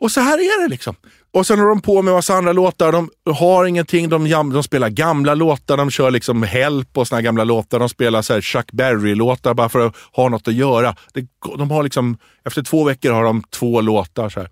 [0.00, 0.94] Och så här är det liksom.
[1.32, 2.92] Och sen har de på med massa andra låtar.
[2.92, 4.08] De har ingenting.
[4.08, 5.76] De, jam, de spelar gamla låtar.
[5.76, 7.78] De kör liksom Help och såna här gamla låtar.
[7.78, 10.96] De spelar så här Chuck Berry-låtar bara för att ha något att göra.
[11.14, 11.26] Det,
[11.58, 14.28] de har liksom, efter två veckor har de två låtar.
[14.28, 14.50] Så här.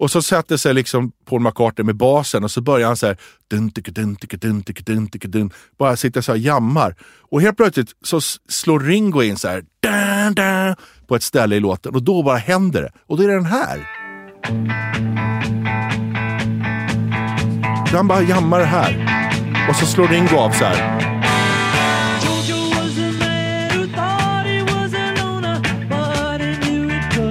[0.00, 3.16] Och så sätter sig liksom Paul McCartney med basen och så börjar han så här,
[3.50, 6.94] dun, ticka, dun, ticka, dun, ticka, dun, ticka, dun, bara sitter så här och jammar.
[7.30, 10.76] Och helt plötsligt så slår Ringo in så här, dun, dun,
[11.10, 12.90] på ett ställe i låten och då bara händer det.
[13.06, 13.78] Och då är det den här.
[17.92, 19.06] Han bara jammar här.
[19.68, 21.10] Och så slår Ringo av så här.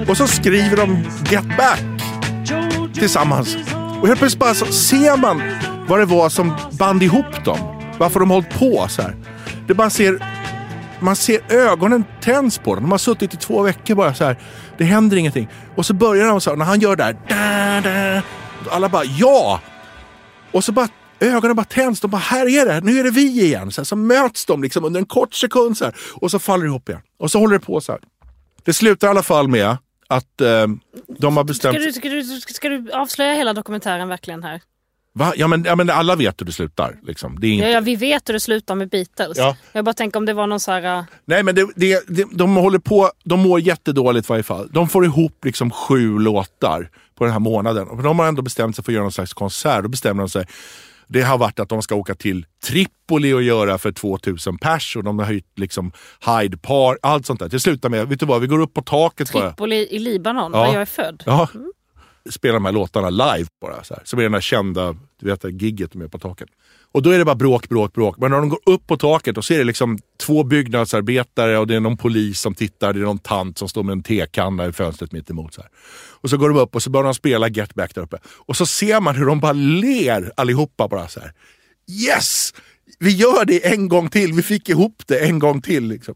[0.08, 1.82] Och så skriver de Get Back
[2.94, 3.56] tillsammans.
[4.00, 5.42] Och helt plötsligt bara så ser man
[5.88, 7.58] vad det var som band ihop dem.
[7.98, 9.16] Varför de hållit på så här.
[9.66, 10.29] Det bara ser
[11.00, 12.84] man ser ögonen tänds på dem.
[12.84, 14.36] De har suttit i två veckor bara så här.
[14.78, 15.48] Det händer ingenting.
[15.76, 17.16] Och så börjar de så här, när han gör det här.
[17.82, 18.22] Da, da,
[18.70, 19.60] alla bara ja!
[20.52, 20.88] Och så bara
[21.20, 22.00] ögonen bara tänds.
[22.00, 23.72] De bara här är det, nu är det vi igen.
[23.72, 25.94] Så, här, så möts de liksom under en kort sekund så här.
[26.14, 27.00] Och så faller det ihop igen.
[27.18, 28.00] Och så håller det på så här.
[28.64, 29.76] Det slutar i alla fall med
[30.08, 30.66] att eh,
[31.18, 31.76] de har Ska bestämt...
[31.76, 34.60] du, ska, du, ska du avslöja hela dokumentären verkligen här?
[35.12, 35.32] Va?
[35.36, 36.96] Ja, men, ja men alla vet hur det slutar.
[37.02, 37.40] Liksom.
[37.40, 37.68] Det är Ja, inte...
[37.68, 39.38] ja, vi vet hur det slutar med Beatles.
[39.38, 39.56] Ja.
[39.72, 40.98] Jag bara tänker om det var någon så här...
[40.98, 44.68] äh, Nej men det, det, det, de håller på, de mår jättedåligt i varje fall.
[44.72, 47.88] De får ihop liksom sju låtar på den här månaden.
[47.88, 49.82] Och de har ändå bestämt sig för att göra någon slags konsert.
[49.82, 50.46] Då bestämmer de sig.
[51.08, 55.04] Det har varit att de ska åka till Tripoli och göra för 2000 pers och
[55.04, 55.92] de har höjt liksom
[56.40, 57.48] Hyde Park, allt sånt där.
[57.48, 59.48] Det slutar med, vet du vad, vi går upp på taket bara.
[59.50, 60.58] Tripoli i Libanon, Ja.
[60.66, 61.22] där jag är född.
[61.26, 61.48] Ja
[62.30, 63.84] spela de här låtarna live bara.
[63.84, 64.02] Så, här.
[64.04, 66.48] Som är det den här kända du vet, det gigget de är på taket.
[66.92, 68.16] Och då är det bara bråk, bråk, bråk.
[68.18, 71.66] Men när de går upp på taket och så är det liksom två byggnadsarbetare och
[71.66, 72.92] det är någon polis som tittar.
[72.92, 75.54] Det är någon tant som står med en tekanna i fönstret mitt emot.
[75.54, 75.70] Så här.
[76.20, 78.18] Och så går de upp och så börjar de spela Get Back där uppe.
[78.26, 81.32] Och så ser man hur de bara ler allihopa bara så här.
[81.90, 82.54] Yes!
[82.98, 84.32] Vi gör det en gång till.
[84.32, 85.88] Vi fick ihop det en gång till.
[85.88, 86.14] Liksom.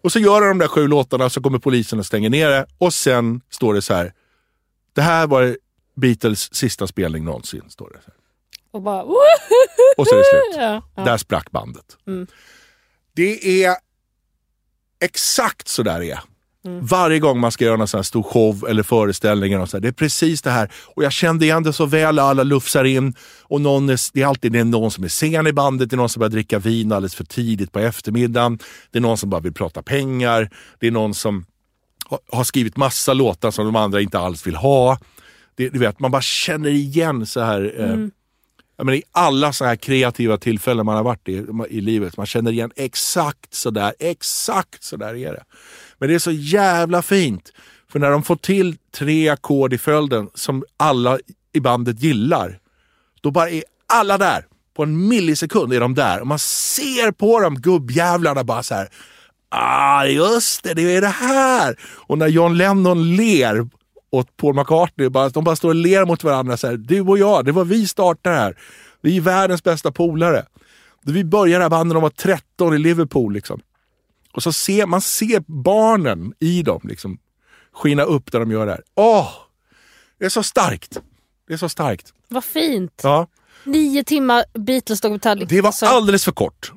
[0.00, 2.66] Och så gör de de där sju låtarna så kommer polisen och stänger ner det.
[2.78, 4.12] Och sen står det så här.
[4.96, 5.56] Det här var
[5.96, 7.62] Beatles sista spelning någonsin.
[7.68, 8.12] Står det.
[8.70, 9.02] Och bara...
[9.96, 10.56] Och så är det slut.
[10.56, 11.04] Ja, ja.
[11.04, 11.96] Där sprack bandet.
[13.14, 13.76] Det är
[15.00, 16.20] exakt så där det är.
[16.80, 19.60] Varje gång man ska göra någon sån här stor show eller föreställning.
[19.60, 20.72] Och så här, det är precis det här.
[20.84, 22.18] Och jag kände igen det så väl.
[22.18, 23.14] Alla lufsar in.
[23.42, 25.90] Och någon är, det är alltid det är någon som är sen i bandet.
[25.90, 28.58] Det är någon som börjar dricka vin alldeles för tidigt på eftermiddagen.
[28.90, 30.50] Det är någon som bara vill prata pengar.
[30.78, 31.46] Det är någon som
[32.32, 34.98] har- skrivit massa låtar som de andra inte alls vill ha.
[35.54, 37.74] Det, du vet, man bara känner igen så här.
[37.78, 37.90] Eh,
[38.76, 42.16] jag menar, I alla så här kreativa tillfällen man har varit i, i livet.
[42.16, 45.44] Man känner igen exakt så där, exakt så där är det.
[45.98, 47.52] Men det är så jävla fint.
[47.92, 51.18] För när de får till tre ackord i följden som alla
[51.52, 52.58] i bandet gillar.
[53.20, 54.44] Då bara är alla där.
[54.76, 56.20] På en millisekund är de där.
[56.20, 58.88] Och man ser på dem, gubbjävlarna, bara så här.
[59.48, 61.76] Ah, just det, det är det här.
[61.82, 63.68] Och när John Lennon ler
[64.10, 66.56] åt Paul McCartney, bara, de bara står och ler mot varandra.
[66.56, 68.58] Så här, du och jag, det var vi startade här.
[69.00, 70.46] Vi är världens bästa polare.
[71.04, 73.32] Vi började det här bandet när de var 13 i Liverpool.
[73.32, 73.60] Liksom.
[74.32, 77.18] Och så ser man ser barnen i dem liksom,
[77.74, 78.82] skina upp där de gör det här.
[78.94, 79.28] Åh!
[80.18, 80.98] Det är så starkt.
[81.48, 82.12] Det är så starkt.
[82.28, 83.00] Vad fint.
[83.02, 83.26] Ja,
[83.64, 85.46] Nio timmar Beatles-dokumentär.
[85.48, 86.72] det var Alltså, alldeles för kort.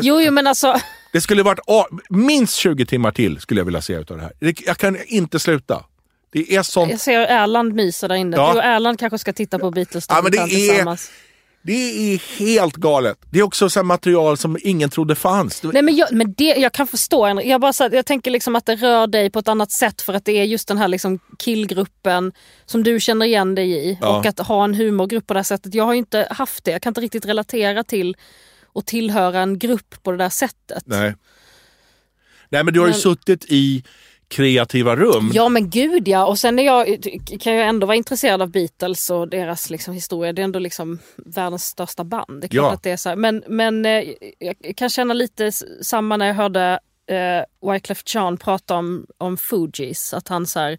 [0.00, 0.74] Jo, jo, men alltså...
[1.12, 1.60] Det skulle varit
[2.08, 4.54] minst 20 timmar till skulle jag vilja se utav det här.
[4.66, 5.84] Jag kan inte sluta.
[6.32, 8.36] Det är sånt Jag ser Erland mysa där inne.
[8.36, 8.52] Ja.
[8.52, 10.98] Du och Erland kanske ska titta på beatles Ja, men det är-.
[11.62, 13.18] Det är helt galet.
[13.30, 15.62] Det är också så material som ingen trodde fanns.
[15.62, 17.40] Nej, men jag, men det, jag kan förstå.
[17.44, 20.02] Jag, bara, så här, jag tänker liksom att det rör dig på ett annat sätt
[20.02, 22.32] för att det är just den här liksom killgruppen
[22.66, 23.98] som du känner igen dig i.
[24.00, 24.18] Ja.
[24.18, 25.74] Och att ha en humorgrupp på det här sättet.
[25.74, 26.70] Jag har inte haft det.
[26.70, 28.16] Jag kan inte riktigt relatera till
[28.74, 30.82] att tillhöra en grupp på det där sättet.
[30.86, 31.14] Nej.
[32.48, 33.84] Nej men du har ju Men- suttit i
[34.28, 35.30] kreativa rum.
[35.34, 36.26] Ja men gud ja.
[36.26, 36.86] Och sen är jag,
[37.40, 40.32] kan jag ändå vara intresserad av Beatles och deras liksom historia.
[40.32, 42.40] Det är ändå liksom världens största band.
[42.40, 42.72] Det Ja.
[42.72, 43.16] att det är så här.
[43.16, 44.04] Men, men eh,
[44.38, 45.52] jag kan känna lite
[45.82, 46.78] samma när jag hörde
[47.10, 50.14] eh, Wyclef Jean prata om, om Fugees.
[50.14, 50.78] Att han så här,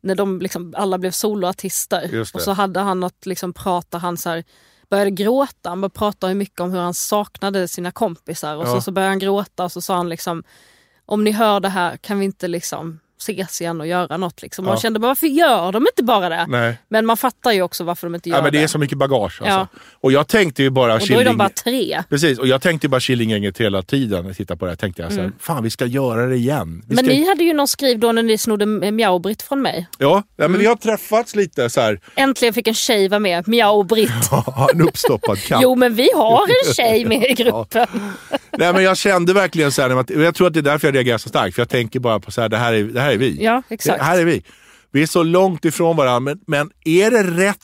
[0.00, 2.20] när de liksom, alla blev soloartister.
[2.34, 4.44] Och så hade han något liksom prat där han så här,
[4.88, 5.68] började gråta.
[5.68, 8.56] Han började prata mycket om hur han saknade sina kompisar.
[8.56, 8.74] Och Ja.
[8.74, 10.42] så, så började han gråta och så sa han liksom
[11.06, 14.42] om ni hör det här kan vi inte liksom ses igen och göra något.
[14.42, 14.64] Liksom.
[14.64, 14.80] Man Ja.
[14.80, 16.46] kände bara, varför gör de inte bara det?
[16.48, 16.78] Nej.
[16.88, 18.64] Men man fattar ju också varför de inte gör Ja, men det det.
[18.64, 19.22] är så mycket bagage.
[19.42, 19.44] Alltså.
[19.44, 19.66] Ja.
[20.00, 22.02] Och jag tänkte ju bara och då är de bara tre.
[22.08, 24.22] Precis, och jag tänkte ju bara Killinggänget hela tiden.
[24.22, 26.36] När jag tittade på det här tänkte jag så här, fan vi ska göra det
[26.36, 26.82] igen.
[26.88, 27.14] Vi Men ska...
[27.14, 29.86] ni hade ju någon skriv då när ni snodde Mjau-Britt från mig.
[29.98, 30.52] Ja, ja Mm.
[30.52, 32.00] men vi har träffats lite så här.
[32.14, 34.30] Äntligen fick en tjej vara med, Mjau-Britt.
[34.72, 35.60] en uppstoppad katt.
[35.62, 37.86] Jo men vi har en tjej med i gruppen.
[38.58, 41.18] Nej, men jag kände verkligen så här, jag tror att det är därför jag reagerar
[41.18, 41.54] så starkt.
[41.54, 43.44] För jag tänker bara på så här, det här är, det här är vi.
[43.44, 43.98] Ja, exakt.
[43.98, 44.42] Det här är vi.
[44.92, 47.58] Vi är så långt ifrån varandra, men, men är det rätt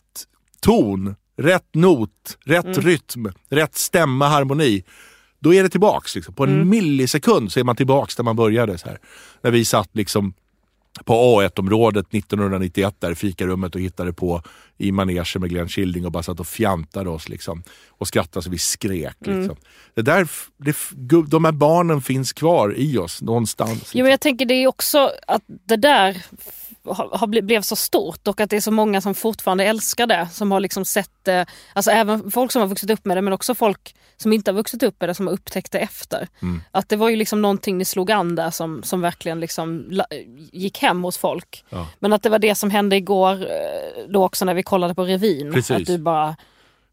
[0.61, 2.81] ton, rätt not, rätt Mm.
[2.81, 4.85] rytm, rätt stämma, harmoni,
[5.41, 6.15] då är det tillbaks.
[6.15, 6.35] Liksom.
[6.35, 6.69] På en Mm.
[6.69, 8.79] millisekund så är man tillbaks där man började.
[8.79, 8.99] Så här.
[9.43, 10.35] När vi satt liksom
[11.05, 14.43] på A1-området 1991 där i fikarummet och hittade på
[14.79, 17.63] i manegen med Glenn Killing och bara satt och fjantade oss liksom.
[17.89, 19.27] Och skrattade så vi skrek.
[19.27, 19.39] Mm.
[19.39, 19.57] Liksom.
[19.95, 20.77] Det där, det,
[21.27, 23.91] de här barnen finns kvar i oss någonstans.
[23.95, 26.23] Jo, men jag tänker det är också att det där
[26.85, 30.07] har, har ble- blev så stort och att det är så många som fortfarande älskar
[30.07, 30.29] det.
[30.33, 33.33] Som har liksom sett det, alltså även folk som har vuxit upp med det men
[33.33, 36.29] också folk som inte har vuxit upp med det som har upptäckt det efter.
[36.43, 36.61] Mm.
[36.71, 40.05] Att det var ju liksom någonting ni slog an där som, som verkligen liksom la,
[40.53, 41.65] gick hem hos folk.
[41.71, 41.87] Ja.
[41.99, 45.05] Men att det var det som hände igår eh, då också när vi kollade på
[45.05, 45.53] revyn.
[45.53, 45.71] Precis.
[45.77, 46.37] Att du bara,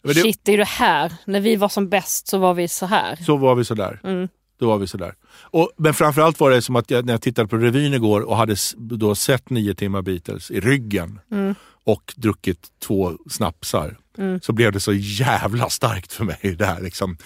[0.04, 1.14] det- shit det är det här.
[1.26, 3.16] När vi var som bäst så var vi så här.
[3.16, 4.00] Så var vi sådär.
[4.04, 4.28] Mm.
[4.60, 5.14] Då var vi sådär.
[5.42, 8.38] Och, men framförallt var det som att jag, när jag tittade på revyn igår och
[8.38, 11.56] hade då sett nio timmar Beatles i ryggen Mm.
[11.84, 13.98] och druckit två snapsar
[14.42, 16.56] så blev det så jävla starkt för mig.
[16.58, 17.18] Det här, liksom.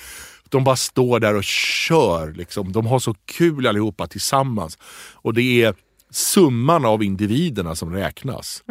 [0.50, 2.32] De bara står där och kör.
[2.34, 2.72] Liksom.
[2.72, 4.78] De har så kul allihopa tillsammans.
[5.14, 5.76] Och det är
[6.12, 8.64] summan av individerna som räknas.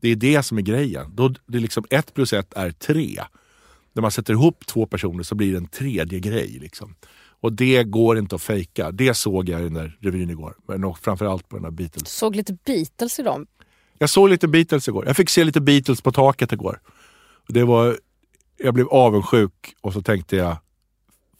[0.00, 1.14] Det är det som är grejen.
[1.14, 3.22] Då, det är liksom ett plus ett är tre.
[3.92, 6.58] När man sätter ihop två personer så blir det en tredje grej.
[6.60, 6.94] Liksom.
[7.40, 8.90] Och det går inte att fejka.
[8.90, 10.56] Det såg jag i den där revyn igår.
[10.68, 12.08] Men framförallt på den där Beatles.
[12.08, 13.46] Såg lite Beatles i dem.
[13.98, 15.06] Jag såg lite Beatles igår.
[15.06, 16.80] Jag fick se lite Beatles på taket igår.
[17.48, 17.98] Det var,
[18.56, 20.56] jag blev avundsjuk och så tänkte jag,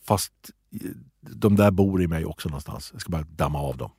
[0.07, 0.33] fast
[1.21, 2.91] de där bor i mig också någonstans.
[2.93, 3.91] Jag ska bara damma av dem.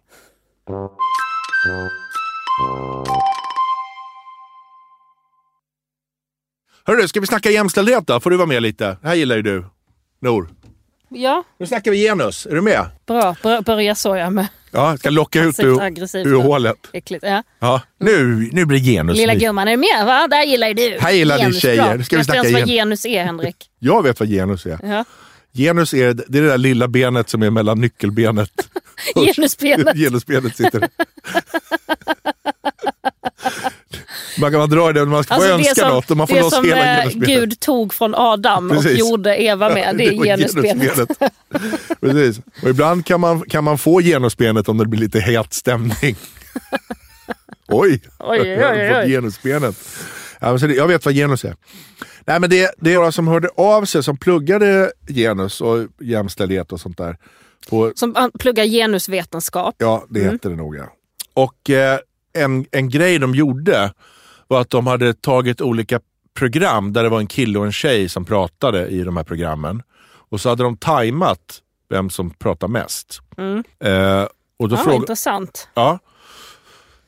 [6.85, 8.19] Hörru, ska vi snacka jämställdhet då?
[8.19, 8.97] Får du vara med lite?
[9.01, 9.65] Det här gillar ju du,
[10.19, 10.49] Nor.
[11.09, 12.45] Ja, Nu snackar vi genus.
[12.45, 12.85] Är du med?
[13.07, 13.35] bra.
[13.43, 14.47] Bör- Börja så jag med.
[14.71, 16.27] Ja, ska locka ut ur, aggressivt.
[16.27, 16.75] ur hålet.
[16.93, 17.23] Äckligt.
[17.27, 17.43] Ja.
[17.59, 19.17] Ja, nu, nu blir genus.
[19.17, 20.05] Lilla gumman, är du med?
[20.05, 20.27] Va?
[20.27, 20.97] Där gillar ju du.
[20.99, 21.83] Här gillar Genus, tjejer.
[21.83, 21.93] bra.
[21.95, 23.55] Nu ska vi du snacka ens vad gen- genus är, Henrik?
[23.79, 24.79] Jag vet vad genus är.
[24.83, 25.05] Ja.
[25.53, 28.51] Genus är det, det är det där lilla benet som är mellan nyckelbenet.
[29.15, 29.95] Genusbenet.
[29.97, 30.89] Genusbenet sitter.
[34.39, 36.35] Man kan man dra det, man ska Alltså det önska som, något och man får
[36.35, 37.27] det loss som hela eh, genusbenet.
[37.29, 38.99] Gud tog från Adam och Precis.
[38.99, 39.95] gjorde Eva med.
[39.97, 41.09] Det är genusbenet.
[42.01, 42.39] Precis.
[42.63, 46.15] Och ibland kan man, kan man få genusbenet om det blir lite het stämning.
[47.67, 49.09] oj, Oj, oj, oj, oj.
[49.09, 49.75] genusbenet.
[50.39, 51.55] Det, jag vet vad genus är.
[52.25, 56.71] Nej, men det, det är några som hörde av sig som pluggade genus och jämställdhet
[56.71, 57.17] och sånt där.
[57.69, 59.75] På, Som pluggar genusvetenskap.
[59.77, 60.31] Ja, det Mm.
[60.31, 60.93] heter det nog ja.
[61.33, 61.99] Och eh,
[62.33, 63.93] en, en grej de gjorde
[64.49, 65.99] var att de hade tagit olika
[66.33, 69.81] program där det var en kille och en tjej som pratade i de här programmen.
[70.29, 73.21] Och så hade de tajmat vem som pratar mest.
[73.83, 74.27] Eh,
[74.59, 75.69] och då Ja, fråga- intressant.
[75.73, 75.99] Ja.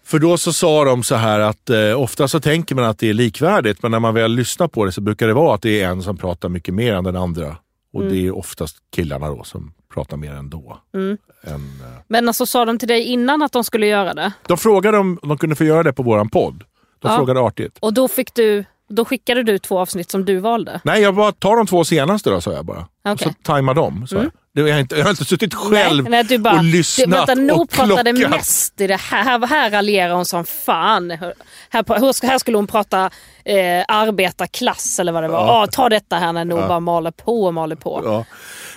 [0.04, 3.10] För då så sa de så här att eh, ofta så tänker man att det
[3.10, 5.82] är likvärdigt men när man väl lyssnar på det så brukar det vara att det
[5.82, 7.58] är en som pratar mycket mer än den andra.
[7.94, 10.78] Och det är oftast killarna då som pratar mer ändå.
[10.94, 11.60] Än, eh,
[12.08, 14.32] Men alltså sa de till dig innan att de skulle göra det?
[14.48, 16.64] De frågade om de kunde få göra det på våran podd.
[17.02, 17.18] De Ja.
[17.18, 17.78] frågade artigt.
[17.80, 20.82] Och då fick du, då skickade du två avsnitt som du valde?
[20.84, 22.80] Nej, jag bara tar de två senaste då, sa jag bara.
[22.80, 23.26] Och Okej.
[23.26, 23.36] Mm.
[23.42, 24.08] så tajmar de.
[24.08, 24.32] Så jag.
[24.54, 27.12] Jag, har inte, jag har inte suttit själv nej, nej, du bara, och lyssnat du,
[27.18, 28.32] vänta, Nor och pratade klockat.
[28.32, 29.24] mest i det här.
[29.24, 31.12] Här, här raljerar hon som fan.
[31.12, 31.34] Här,
[31.70, 33.10] här, här skulle hon prata
[33.46, 35.46] eh, arbetarklass eller vad det var.
[35.48, 35.68] Ja.
[35.72, 38.02] ta detta här när Nor bara maler på och maler på.
[38.06, 38.26] Ja.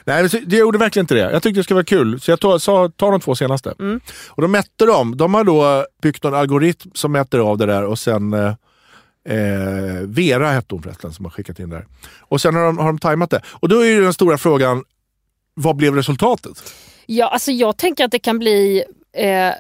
[0.05, 1.33] Nej, det gjorde verkligen inte det.
[1.33, 3.75] Jag tyckte det skulle vara kul, så jag tog, sa ta de två senaste.
[3.79, 4.01] Mm.
[4.29, 5.17] Och de mätte dem.
[5.17, 8.55] De har då byggt någon algoritm som mäter av det där och sen eh,
[9.29, 11.87] eh, Vera hette hon förresten som har skickat in det där.
[12.19, 13.43] Och sen har de, har de tajmat det.
[13.47, 14.85] Och då är ju den stora frågan,
[15.55, 16.75] vad blev resultatet?
[17.07, 19.55] Ja, alltså jag tänker att det kan bli eh,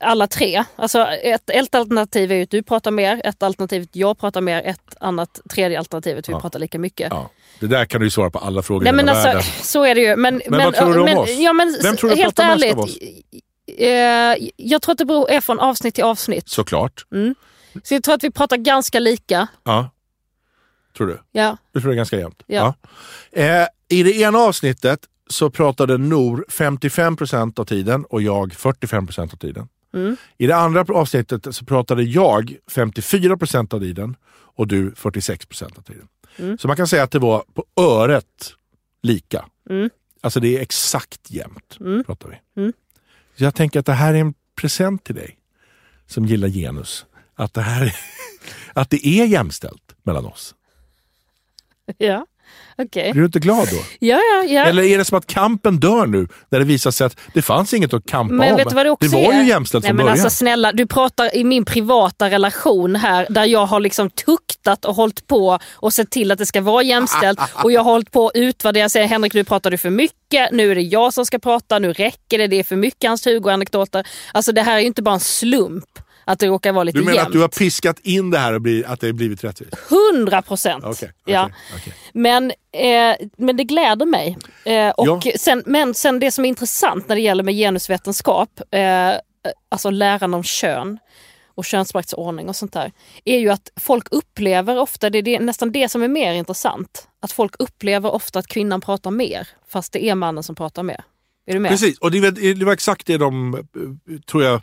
[0.00, 0.64] alla tre.
[0.76, 4.62] Alltså ett, ett alternativ är att du pratar mer, ett alternativ att jag pratar mer,
[4.62, 7.08] ett annat tredje alternativ är att vi pratar lika mycket.
[7.10, 9.28] Ja, det där kan du ju svara på alla frågor Nej i men hela alltså,
[9.28, 9.42] världen.
[9.62, 10.16] så är det ju.
[10.16, 11.30] Men, men, vad tror du om men, oss?
[11.30, 12.98] Ja, men, Vem tror du helt pratar mest ärligt, av oss?
[13.78, 16.48] eh, jag tror att det beror är från avsnitt till avsnitt.
[16.48, 17.06] Såklart.
[17.82, 19.48] Så jag tror att vi pratar ganska lika.
[19.64, 19.90] Ja.
[20.96, 21.20] Tror du?
[21.32, 21.56] Ja.
[21.72, 22.42] Du tror det är ganska jämnt?
[22.46, 22.74] Ja.
[23.32, 25.00] Eh, I det ena avsnittet
[25.30, 29.68] så pratade Nor 55% av tiden och jag 45% av tiden.
[30.38, 36.08] I det andra avsnittet så pratade jag 54% av tiden och du 46% av tiden.
[36.58, 38.54] Så man kan säga att det var på öret
[39.02, 39.44] lika.
[40.20, 41.78] Alltså det är exakt jämnt.
[42.06, 42.62] pratar vi.
[43.36, 45.38] Så jag tänker att det här är en present till dig
[46.06, 47.06] som gillar genus.
[47.34, 47.96] Att det, här,
[48.72, 50.54] att det är jämställt mellan oss.
[51.98, 52.26] Ja,
[52.78, 53.12] okej.
[53.12, 53.76] Blir du inte glad då?
[53.98, 54.64] Ja, ja, ja.
[54.64, 57.74] Eller är det som att kampen dör nu när det visar sig att det fanns
[57.74, 58.56] inget att kampa Men om?
[58.56, 59.42] vet du vad det också det var är?
[59.42, 60.24] ju jämställt Nej, från men början.
[60.24, 64.94] Alltså, snälla, du pratar i min privata relation här där jag har liksom tuktat och
[64.94, 67.40] hållit på och sett till att det ska vara jämställt.
[67.64, 68.88] och jag har hållit på att utvärdera.
[68.88, 70.52] Säger Henrik, nu pratar du för mycket.
[70.52, 71.78] Nu är det jag som ska prata.
[71.78, 72.46] Nu räcker det.
[72.46, 74.06] Det är för mycket hans Hugo-anekdoter.
[74.32, 75.84] Alltså det här är ju inte bara en slump.
[76.30, 77.26] Att det råkar vara lite Du menar jämnt.
[77.26, 79.74] att du har piskat in det här och bli, att det har blivit rättvist?
[80.14, 80.84] 100 procent.
[80.84, 81.44] Okej, ja.
[81.44, 81.94] okej, okej.
[82.12, 84.38] Men, eh, men det gläder mig.
[84.64, 85.32] Eh, och Ja.
[85.38, 89.10] sen, men sen det som är intressant när det gäller med genusvetenskap, eh,
[89.68, 90.98] alltså läran om kön
[91.54, 92.92] och könsmaktsordning och sånt där,
[93.24, 97.08] är ju att folk upplever ofta, det är det, nästan det som är mer intressant,
[97.22, 101.04] att folk upplever ofta att kvinnan pratar mer, fast det är mannen som pratar mer.
[101.46, 101.70] Är du med?
[101.70, 104.60] Precis, och det, var- det var exakt det de, eh, tror jag,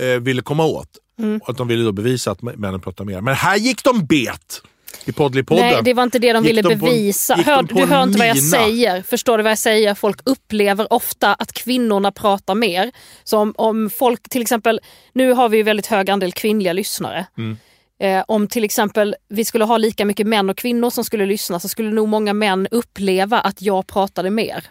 [0.00, 0.88] eh, ville komma åt.
[1.18, 1.40] Mm.
[1.44, 3.20] Att de ville då bevisa att männen pratar mer.
[3.20, 4.62] Men här gick de bet!
[5.04, 5.60] I Poddly-podden.
[5.60, 7.36] Nej, det var inte det de Gick ville de en- bevisa.
[7.36, 9.02] de hör, du en hör inte vad jag säger.
[9.02, 9.94] Förstår du vad jag säger?
[9.94, 12.92] Folk upplever ofta att kvinnorna pratar mer.
[13.24, 14.80] Så om, om folk till exempel,
[15.12, 17.26] nu har vi ju väldigt hög andel kvinnliga lyssnare.
[17.38, 17.56] Mm.
[18.00, 21.60] Eh, om till exempel vi skulle ha lika mycket män och kvinnor som skulle lyssna
[21.60, 24.64] så skulle nog många män uppleva att jag pratade mer.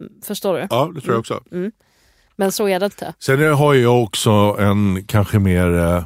[0.00, 0.66] Mm, Förstår du?
[0.70, 1.42] Ja, det tror jag också.
[2.36, 3.14] Men så är det inte.
[3.18, 6.04] Sen har jag också en kanske mer eh,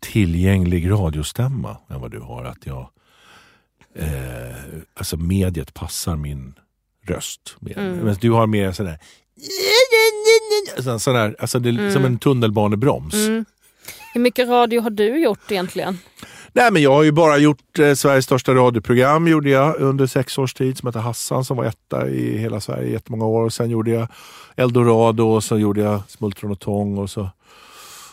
[0.00, 2.44] tillgänglig radiostämma än vad du har.
[2.44, 2.90] Att jag,
[3.94, 4.56] eh,
[4.94, 6.54] alltså mediet passar min
[7.06, 7.56] röst.
[7.76, 7.96] Mm.
[7.96, 8.98] Men du har mer sån där,
[10.98, 13.14] sån, där alltså det, är som en tunnelbanebroms.
[13.14, 13.44] Mm.
[14.14, 15.98] Hur mycket radio har du gjort egentligen?
[16.52, 20.38] Nej, men jag har ju bara gjort eh, Sveriges största radioprogram gjorde jag under sex
[20.38, 23.44] års tid som hette Hassan som var etta i hela Sverige i jättemånga år.
[23.44, 24.08] Och sen gjorde jag
[24.56, 27.30] Eldorado och så gjorde jag Smultron och Tång och så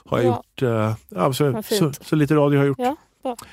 [0.06, 0.30] har jag Ja.
[0.36, 2.78] gjort eh, ja, så, så, så lite radio har jag gjort.
[2.80, 2.96] Ja.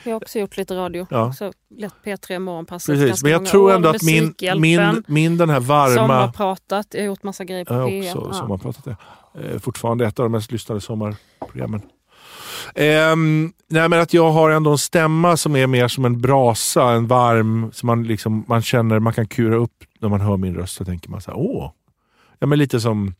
[0.05, 1.07] Jag har också gjort lite radio.
[1.11, 1.27] Ja.
[1.29, 2.95] Också lätt P3 Morgonpasset.
[2.99, 5.95] Precis, men jag tror ändå att min, min, min den här varma...
[5.95, 6.87] Sommarpratat.
[6.91, 8.09] Jag har gjort massa grejer på Ja, P1.
[8.15, 8.39] också Ja.
[8.39, 8.83] sommarpratat.
[8.87, 9.41] Ja.
[9.41, 11.83] Eh, fortfarande ett av de mest lyssnade sommarprogrammen.
[12.75, 16.83] Ehm, nej, men att jag har ändå en stämma som är mer som en brasa,
[16.91, 20.55] en varm, som man, liksom, man känner man kan kura upp när man hör min
[20.55, 20.75] röst.
[20.77, 21.71] Så tänker man så här, åh.
[22.39, 23.15] Ja, men lite som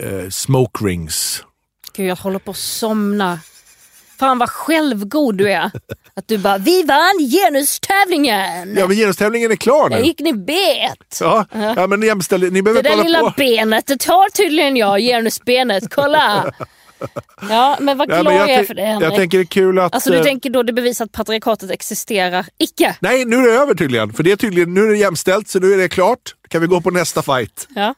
[0.00, 1.44] eh, smoke rings.
[1.96, 3.38] Gud, jag håller på att somna.
[4.18, 5.70] Fan vad självgod du är.
[6.16, 8.74] Att du bara, vi vann genustävlingen!
[8.76, 10.04] Ja, men genustävlingen är klar Där nu.
[10.06, 11.18] gick ni bet!
[11.20, 13.32] Ja, ja men jämställ, ni Det behöver inte där lilla på.
[13.36, 15.94] benet, det tar tydligen jag, genusbenet.
[15.94, 16.52] Kolla!
[17.48, 19.14] Ja, men vad Ja, glad men jag, jag, är för det jag Henrik.
[19.14, 19.94] tänker det är kul att...
[19.94, 22.96] Alltså du eh, tänker då det bevisar att patriarkatet existerar icke?
[23.00, 24.12] Nej, nu är det över tydligen.
[24.12, 26.34] För det är tydligen, nu är det jämställt, så nu är det klart.
[26.48, 27.68] kan vi gå på nästa fight.
[27.74, 27.94] Ja.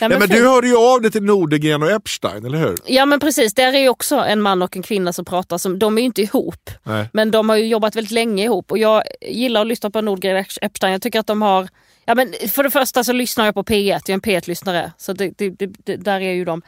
[0.00, 0.32] Ja, men fint.
[0.32, 2.76] du hörde ju av dig till Nordegren och Epstein, eller hur?
[2.86, 5.58] Ja men precis, där är ju också en man och en kvinna som pratar.
[5.58, 6.70] Som, de är ju inte ihop.
[6.82, 7.08] Nej.
[7.12, 8.70] Men de har ju jobbat väldigt länge ihop.
[8.70, 10.92] Och jag gillar att lyssna på Nordgren och Epstein.
[10.92, 11.68] Jag tycker att de har...
[12.04, 14.92] Ja, men för det första så lyssnar jag på P1, jag är en P1-lyssnare.
[14.98, 16.62] Så det, det, det, det, där är ju de.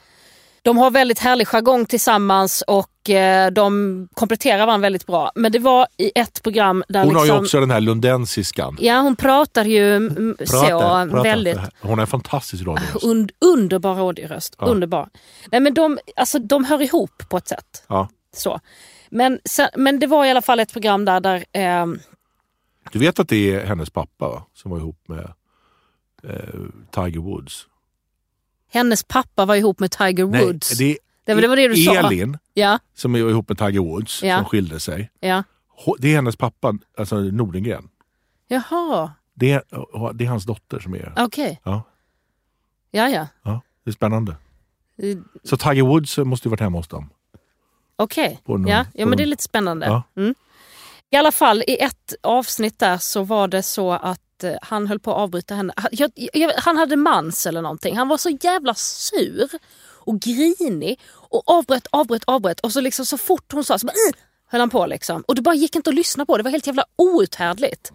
[0.64, 5.32] De har väldigt härlig jargong tillsammans och eh, de kompletterar varandra väldigt bra.
[5.34, 7.36] Men det var i ett program där Hon har liksom...
[7.36, 8.76] ju också den här lundensiskan.
[8.80, 11.22] Ja hon pratar ju mm, så Pratar, pratar.
[11.22, 13.04] väldigt Hon har en fantastisk radioröst.
[13.04, 14.54] und, underbar radioröst.
[14.58, 15.08] Underbar.
[15.52, 17.84] Nej, men de, alltså, de hör ihop på ett sätt.
[17.88, 18.08] Ja.
[18.36, 18.60] Så.
[19.10, 21.98] Men, sen, men det var i alla fall ett program där, där ehm,
[22.92, 24.42] Du vet att det är hennes pappa va?
[24.54, 25.32] som var ihop med
[26.28, 27.66] eh, Tiger Woods?
[28.72, 30.80] Hennes pappa var ihop med Tiger Woods.
[30.80, 31.94] Nej, det, var- det var det du sa.
[31.94, 34.36] Elin Ja, som är ihop med Tiger Woods Ja.
[34.36, 35.10] som skilde sig.
[35.20, 35.42] ja.
[35.98, 37.88] Det är hennes pappa, alltså Nordengren.
[38.48, 39.62] Jaha, Det är,
[40.12, 41.12] det är hans dotter som är...
[41.18, 41.60] okej.
[41.64, 41.82] Ja,
[42.90, 43.26] Ja, ja.
[43.42, 44.32] ja, det är spännande.
[45.02, 47.10] Eh, Så Tiger Woods måste ju varit hemma hos dem.
[47.96, 48.40] Okej.
[48.44, 49.86] Någon- Ja, ja, men det är lite spännande.
[49.86, 50.02] Ja.
[50.16, 50.34] Mm.
[51.10, 54.98] I alla fall, i ett avsnitt där så var det så att Eh, han höll
[54.98, 55.72] på att avbryta henne.
[55.76, 57.96] Han, jag, jag, han hade mans eller någonting.
[57.96, 59.48] Han var så jävla sur
[60.04, 62.60] och grinig och avbröt, avbröt, avbröt.
[62.60, 63.94] Och så, liksom, så fort hon sa så bara,
[64.46, 64.86] höll han på.
[64.86, 65.24] Liksom.
[65.28, 66.36] Och det bara gick inte att lyssna på.
[66.36, 67.92] Det var helt jävla outhärdligt.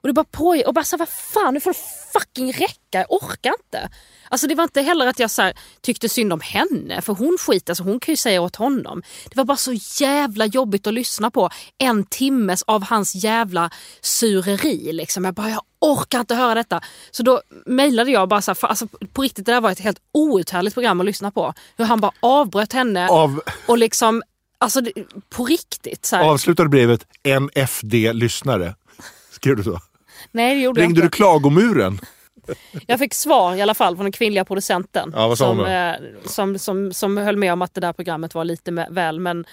[0.00, 1.78] Och det bara på och bara så vad fan nu får det
[2.12, 3.90] fucking räcka, jag orkar inte.
[4.30, 7.36] Alltså det var inte heller att jag så här, tyckte synd om henne, för hon
[7.40, 9.02] skiter så hon kan ju säga åt honom.
[9.24, 14.92] Det var bara så jävla jobbigt att lyssna på en timmes av hans jävla sureri.
[14.92, 15.24] Liksom.
[15.24, 16.80] Jag bara, jag orkar inte höra detta.
[17.10, 19.80] Så då mejlade jag bara så här, för, alltså, på riktigt det där var ett
[19.80, 21.54] helt outhärdligt program att lyssna på.
[21.76, 24.22] Hur han bara avbröt henne Av, och liksom,
[24.58, 24.80] alltså
[25.28, 26.06] på riktigt.
[26.06, 26.24] Så här.
[26.24, 28.74] avslutade brevet en FD-lyssnare.
[29.30, 29.80] Skrev du så?
[30.32, 31.06] Nej det gjorde jag Ringde inte.
[31.06, 32.00] du klagomuren?
[32.86, 35.12] Jag fick svar i alla fall från den kvinnliga producenten.
[35.16, 38.70] Ja, som, eh, som, som, som höll med om att det där programmet var lite
[38.70, 39.20] med, väl.
[39.20, 39.44] Men,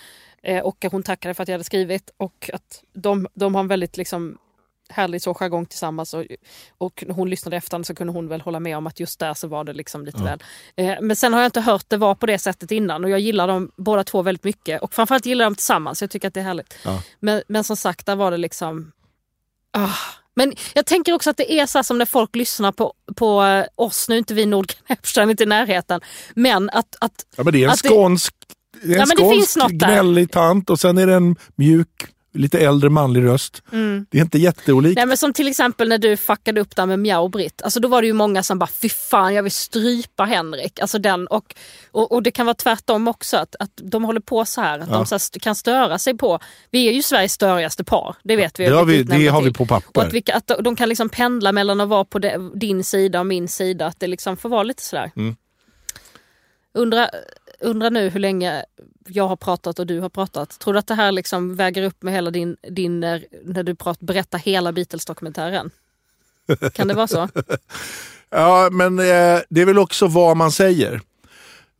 [0.43, 2.09] eh, och hon tackade för att jag hade skrivit.
[2.17, 4.37] Och att de, de har en väldigt liksom,
[4.89, 6.13] härlig så jargong tillsammans.
[6.13, 6.25] Och,
[6.77, 9.33] och när hon lyssnade efter så kunde hon väl hålla med om att just där
[9.33, 10.43] så var det liksom lite väl.
[10.75, 13.03] Eh, men sen har jag inte hört det vara på det sättet innan.
[13.03, 14.81] Och jag gillar dem båda två väldigt mycket.
[14.81, 16.01] Och framförallt gillar jag dem tillsammans.
[16.01, 16.77] Jag tycker att det är härligt.
[16.83, 17.01] Ja.
[17.19, 18.91] Men, men som sagt, där var det liksom...
[19.71, 19.89] Ah.
[20.35, 23.65] Men jag tänker också att det är så som när folk lyssnar på, på eh,
[23.75, 26.01] oss, nu är inte vi Nordgren Epstein inte i närheten,
[26.33, 28.35] men att, att Ja, men det är en Att skånsk
[28.83, 32.05] det är en Ja, skånsk, gnällig tant och sen är det en mjuk,
[32.35, 33.63] lite äldre manlig röst.
[34.09, 34.95] Det är inte jätteolikt.
[34.95, 37.61] Nej, men som till exempel när du fuckade upp där med Mjau Britt.
[37.61, 40.79] Alltså, då var det ju många som bara fy fan jag vill strypa Henrik.
[40.79, 41.55] Alltså den, och,
[41.91, 43.37] och, och det kan vara tvärtom också.
[43.37, 44.79] Att, att de håller på så här.
[44.79, 46.39] Att de så här kan störa sig på.
[46.71, 48.15] Vi är ju Sveriges störigaste par.
[48.23, 48.65] Det vet vi.
[48.65, 50.01] Det har vi- det har vi på papper.
[50.01, 52.19] Och att, vi, att de kan liksom pendla mellan att vara på
[52.55, 53.85] din sida och min sida.
[53.85, 55.11] Att det liksom får vara lite sådär.
[55.15, 55.35] Mm.
[56.73, 57.09] Undra,
[57.59, 58.65] Undrar nu hur länge
[59.07, 60.59] jag har pratat och du har pratat.
[60.59, 63.75] Tror du att det här liksom väger upp med hela din, din eh, när du
[63.75, 65.69] prat, berättar hela Beatles-dokumentären?
[66.73, 67.29] Kan det vara så?
[68.29, 71.01] Ja, men eh, det är väl också vad man säger.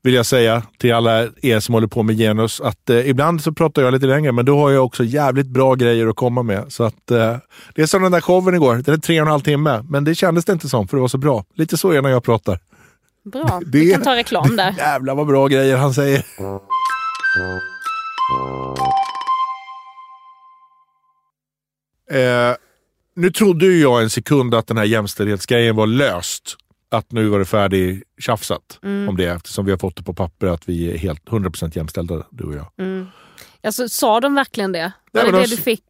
[0.03, 2.61] Vill jag säga till alla er som håller på med genus.
[2.61, 5.75] Att eh, ibland så pratar jag lite längre, men då har jag också jävligt bra
[5.75, 6.73] grejer att komma med.
[6.73, 7.37] Så att eh,
[7.75, 8.75] det är som den där showen igår.
[8.75, 11.01] Den är tre och en halv timme, men det kändes det inte som för det
[11.01, 11.45] var så bra.
[11.53, 12.59] Lite så är det när jag pratar.
[13.25, 14.71] Bra, Det- vi kan ta reklam där.
[14.77, 16.23] Jävlar vad bra grejer han säger.
[22.11, 22.55] Eh,
[23.15, 26.55] nu trodde ju jag en sekund att den här jämställdhetsgrejen var löst.
[26.91, 30.47] Att nu var det färdig tjafsat om det eftersom vi har fått det på papper
[30.47, 32.65] att vi är helt 100% jämställda du och jag.
[33.63, 34.91] Alltså, sa de verkligen det?
[35.11, 35.83] Var Nej, det det de- du fick?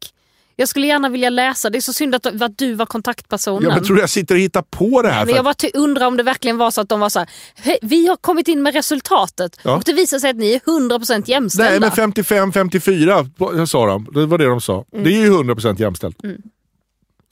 [0.58, 1.70] Jag skulle gärna vilja läsa.
[1.70, 3.62] Det är så synd att, att du var kontaktpersonen.
[3.68, 5.18] Ja, men tror du jag sitter och hittar på det här?
[5.18, 7.28] Men för jag bara undrar om det verkligen var så att de var så här,
[7.54, 9.76] "Hej, vi har kommit in med resultatet Ja.
[9.76, 11.70] och det visar sig att ni är 100% jämställda.
[11.70, 14.08] Nej, men 55-54 sa de.
[14.14, 14.84] Det var det de sa.
[14.92, 15.04] Mm.
[15.04, 16.16] Det är ju 100% jämställt.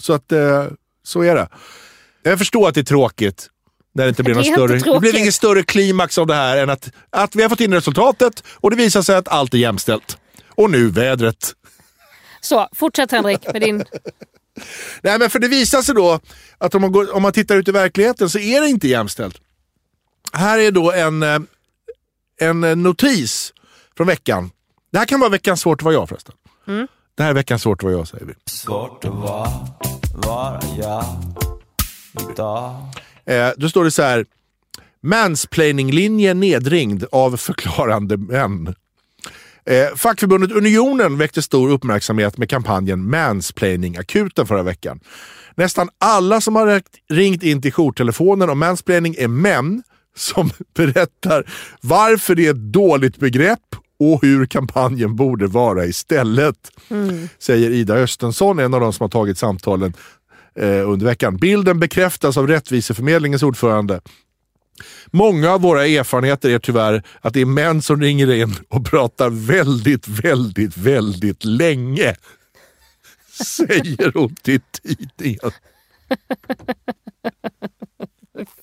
[0.03, 0.65] Så att eh,
[1.05, 1.49] så är det.
[2.23, 3.49] Jag förstår att det är tråkigt.
[3.95, 5.15] När det inte blir Det någon större, det blir tråkigt.
[5.15, 8.71] ingen större klimax av det här än att, att vi har fått in resultatet och
[8.71, 10.19] det visar sig att allt är jämställt.
[10.49, 11.53] Och nu vädret.
[12.45, 13.77] Så, fortsätt Henrik med din...
[15.03, 16.21] Nej, men för det visar sig då
[16.59, 19.41] att om man, går, om man tittar ut i verkligheten så är det inte jämställt.
[20.33, 21.39] Här är då en, eh,
[22.41, 23.53] en eh, notis
[23.97, 24.51] från veckan.
[24.93, 26.35] Det här kan vara veckans svårt att vara jag förresten.
[27.17, 28.35] Det här är veckans svårt att vara jag säger vi.
[28.47, 29.51] Svårt att vara,
[30.15, 31.05] vara jag
[32.31, 32.75] idag
[33.25, 34.27] Eh, då står det så här.
[35.03, 38.75] Mansplaininglinje nedringd av förklarande män.
[39.67, 45.01] Eh, fackförbundet Unionen väckte stor uppmärksamhet med kampanjen Mansplaining-akuten förra veckan.
[45.55, 49.83] Nästan alla som har ringt- in till jourtelefonen om mansplaining är män
[50.17, 51.45] som berättar
[51.81, 53.61] varför det är ett dåligt begrepp
[53.99, 56.57] och hur kampanjen borde vara istället.
[57.39, 59.93] Säger Ida Östensson, en av de som har tagit samtalen
[60.59, 61.37] eh, under veckan.
[61.37, 64.01] Bilden bekräftas av Rättviseförmedlingens ordförande.
[65.11, 69.31] Många av våra erfarenheter är tyvärr att det är män som ringer in och pratar
[69.31, 72.15] väldigt, väldigt, väldigt länge.
[73.45, 75.53] Säger hon till tidningen.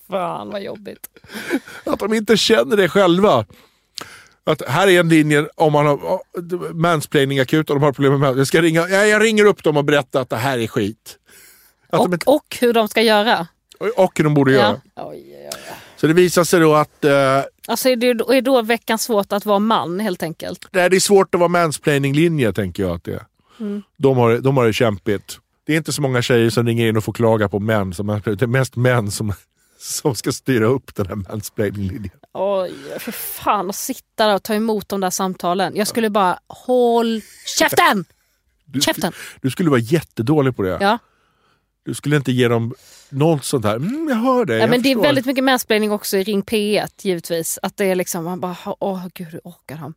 [0.09, 1.07] Fan vad jobbigt.
[1.85, 3.45] Att de inte känner det själva.
[4.43, 6.21] Att här är en linje om man har
[6.73, 9.77] mansplaining akut och de har problem med jag ska ringa, ja, Jag ringer upp dem
[9.77, 11.17] och berättar att det här är skit.
[11.89, 13.47] Att de Och, inte, och hur de ska göra.
[13.97, 14.81] och hur de borde göra.
[14.95, 15.09] Ja.
[15.09, 15.40] Oj, oj.
[16.01, 19.45] Så det visar sig då att eh, Alltså är det är då veckan svårt att
[19.45, 20.67] vara man helt enkelt?
[20.71, 23.25] Nej, det är svårt att vara mansplaining-linje, tänker jag att det är.
[23.97, 25.39] De, har, de har det kämpigt.
[25.65, 27.93] Det är inte så många tjejer som ringer in och får klaga på män.
[27.93, 29.33] Som, det är mest män som,
[29.79, 32.11] som ska styra upp den här mansplaining-linjen.
[32.33, 35.75] Oj, för fan att sitta där och ta emot de där samtalen.
[35.75, 37.21] Jag skulle bara, håll
[37.57, 38.05] käften!
[38.65, 39.13] Du, Käften!
[39.41, 40.77] du skulle vara jättedålig på det.
[40.81, 40.99] Ja.
[41.85, 42.73] Du skulle inte ge dem
[43.09, 43.75] något sånt här.
[43.75, 44.57] Mm, jag hör det.
[44.57, 47.59] Ja, men det är förstår." väldigt mycket mansplaining också i Ring P1 givetvis.
[47.61, 49.93] Att det är liksom, man bara, åh gud hur orkar han?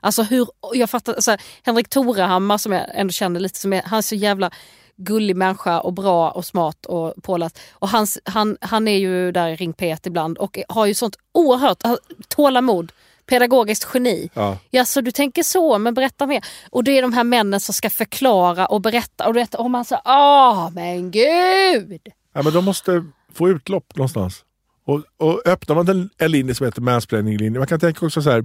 [0.00, 3.98] Alltså hur, jag fattar, alltså, Henrik Torehammar som jag ändå känner lite som är, han
[3.98, 4.50] är så jävla
[4.96, 7.58] gullig människa och bra och smart och påläst.
[7.72, 11.16] Och hans, han, han är ju där i Ring P1 ibland och har ju sånt
[11.32, 11.96] oerhört ah,
[12.28, 12.92] tålamod.
[13.28, 14.30] Pedagogiskt geni.
[14.34, 14.58] Ja.
[14.70, 16.44] Ja, så du tänker så, men berätta mer.
[16.70, 19.26] Och det är de här männen som ska förklara och berätta.
[19.26, 22.00] Och, du vet, och man säger, åh men gud!
[22.34, 23.04] Ja, men de måste
[23.34, 24.44] få utlopp någonstans.
[24.86, 28.30] Och, och öppnar man en, en linje som heter mansplaining-linje, man kan tänka också så
[28.30, 28.44] här,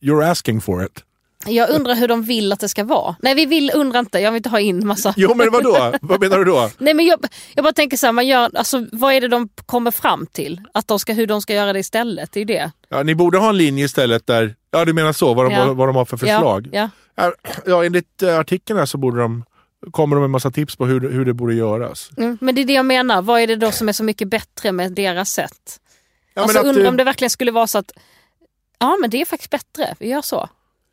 [0.00, 1.04] you're asking for it.
[1.46, 3.16] Jag undrar hur de vill att det ska vara.
[3.20, 4.18] Nej, vi vill, undrar inte.
[4.18, 5.14] Jag vill inte ha in massa...
[5.16, 5.92] Jo, men vadå?
[6.02, 6.70] Vad menar du då?
[6.78, 7.24] Nej, men jag,
[7.54, 10.60] jag bara tänker så här, man gör, alltså, vad är det de kommer fram till?
[10.74, 12.70] Att de ska, hur de ska göra det istället, det är ju det.
[12.88, 15.66] Ja, ni borde ha en linje istället där, ja du menar så, vad de, Ja.
[15.66, 16.68] vad, vad de har för förslag.
[16.72, 17.32] Ja, ja.
[17.66, 19.44] Ja, enligt eh, artikeln här så borde de,
[19.90, 22.10] kommer de med massa tips på hur, hur det borde göras.
[22.16, 23.22] Mm, men det är det jag menar.
[23.22, 25.80] Vad är det då som är så mycket bättre med deras sätt?
[26.34, 27.92] Ja, alltså, undrar eh, om det verkligen skulle vara så att
[28.78, 30.48] Ja men det är faktiskt bättre, vi gör så.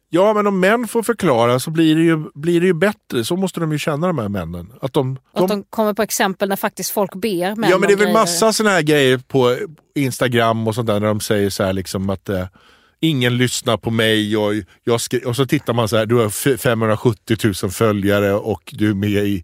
[0.10, 3.24] Ja, men om män får förklara så blir det, ju, blir det ju bättre.
[3.26, 4.72] Så måste de ju känna de här männen.
[4.82, 7.93] Att de, Att de kommer på exempel när faktiskt folk ber män ja, men det
[7.93, 8.14] är väl grejer.
[8.20, 9.55] massa såna här grejer på
[9.95, 12.45] Instagram och sånt där när de säger så här liksom att eh,
[12.99, 14.53] ingen lyssnar på mig och,
[14.84, 18.62] jag skri- och så tittar man så här, du har f- 570 000 följare och
[18.78, 19.43] du är med i,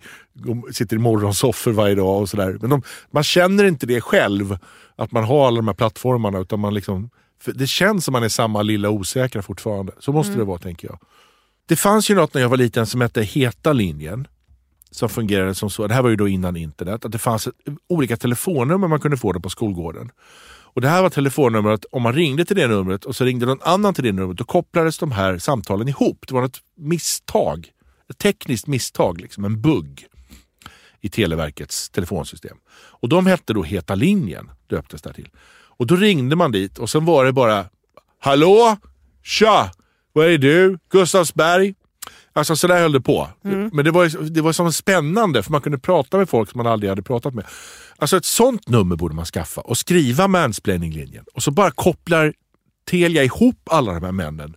[0.73, 2.57] sitter i morgonsoffer varje dag och sådär.
[2.61, 4.57] Men de, man känner inte det själv,
[4.95, 7.09] att man har alla de här plattformarna utan man liksom,
[7.41, 9.93] för det känns som man är samma lilla osäkra fortfarande.
[9.99, 10.99] Så måste det vara tänker jag.
[11.67, 14.27] Det fanns ju något när jag var liten som hette Heta linjen
[14.91, 17.53] som fungerade som så, det här var ju då innan internet, att det fanns ett,
[17.87, 20.11] olika telefonnummer man kunde få det på skolgården.
[20.75, 23.61] Och Det här var telefonnumret, om man ringde till det numret och så ringde någon
[23.61, 26.25] annan till det numret, då kopplades de här samtalen ihop.
[26.27, 27.71] Det var ett misstag,
[28.09, 30.07] ett tekniskt misstag, liksom, en bugg
[31.01, 32.57] i Televerkets telefonsystem.
[32.73, 35.29] Och de hette då Heta linjen, döptes det till.
[35.77, 37.65] Och då ringde man dit och sen var det bara
[38.19, 38.77] Hallå?
[39.23, 39.71] Tja!
[40.13, 40.77] Vad är du?
[40.91, 41.75] Gustavsberg?
[42.33, 43.29] Alltså sådär höll det på.
[43.71, 46.67] Men det var, det var som spännande för man kunde prata med folk som man
[46.67, 47.45] aldrig hade pratat med.
[47.97, 51.25] Alltså ett sånt nummer borde man skaffa och skriva mansplaininglinjen.
[51.33, 52.33] Och så bara kopplar
[52.89, 54.55] Telia ihop alla de här männen.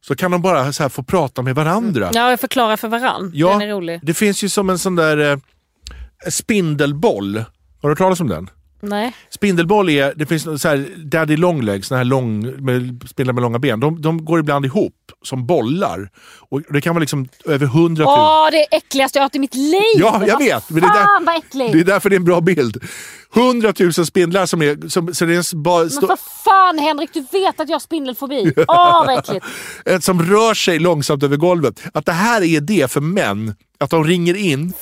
[0.00, 2.10] Så kan de bara så här få prata med varandra.
[2.12, 3.30] Ja, jag förklarar för varann.
[3.34, 4.00] Ja, Den är rolig.
[4.02, 5.38] det finns ju som en sån där eh,
[6.30, 7.36] spindelboll.
[7.36, 7.44] Har
[7.82, 8.50] du hört talas om den?
[8.84, 9.16] Nej.
[9.30, 13.80] Spindelboll är, det finns så här daddy longlegs, här lång, med, spindlar med långa ben.
[13.80, 16.10] De, de går ibland ihop som bollar.
[16.48, 18.04] Och det kan vara liksom över hundra.
[18.06, 19.96] Åh, det är äckligaste jag har i mitt liv!
[19.96, 20.70] Ja, jag vet.
[20.70, 21.72] Men det, är Fan vad där, äckligt!
[21.72, 22.84] det är därför det är en bra bild.
[23.34, 24.88] Hundratusen spindlar som är...
[24.88, 28.52] Som, så det är bara, Men för fan Henrik, du vet att jag har spindelfobi.
[28.68, 29.46] Åh vad äckligt.
[30.04, 31.82] som rör sig långsamt över golvet.
[31.94, 33.54] Att det här är det för män.
[33.78, 34.72] Att de ringer in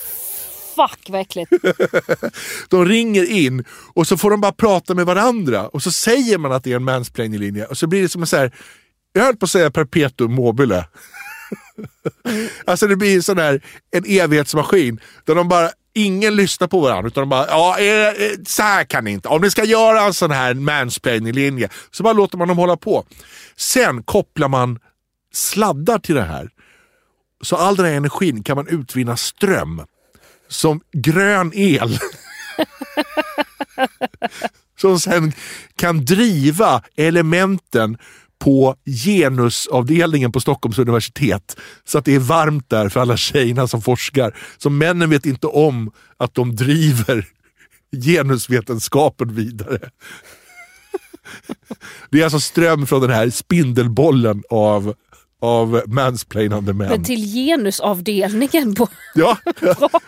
[0.81, 1.53] Fuck vad äckligt.
[2.69, 3.65] De ringer in
[3.95, 6.77] och så får de bara prata med varandra och så säger man att det är
[6.77, 8.55] en mansplaining-linje och så blir det som en så här,
[9.13, 10.85] jag höll på att säga perpetuum mobile.
[12.65, 17.09] alltså det blir en sån här, en evighetsmaskin där de bara, ingen lyssnar på varandra
[17.09, 19.29] utan de bara, ja är, så här kan ni inte.
[19.29, 23.05] Om ni ska göra en sån här mansplaining-linje så bara låter man dem hålla på.
[23.57, 24.79] Sen kopplar man
[25.33, 26.51] sladdar till det här.
[27.43, 29.83] Så all den här energin kan man utvinna ström
[30.51, 31.99] som grön el.
[34.81, 35.33] som sen
[35.77, 37.99] kan driva elementen
[38.39, 41.57] på genusavdelningen på Stockholms universitet.
[41.85, 44.37] Så att det är varmt där för alla tjejerna som forskar.
[44.59, 47.27] Så männen vet inte om att de driver
[48.05, 49.91] genusvetenskapen vidare.
[52.11, 54.95] Det är alltså ström från den här spindelbollen av,
[55.41, 56.89] av mansplainande män.
[56.89, 58.89] Men till genusavdelningen på...
[59.15, 59.39] Ja,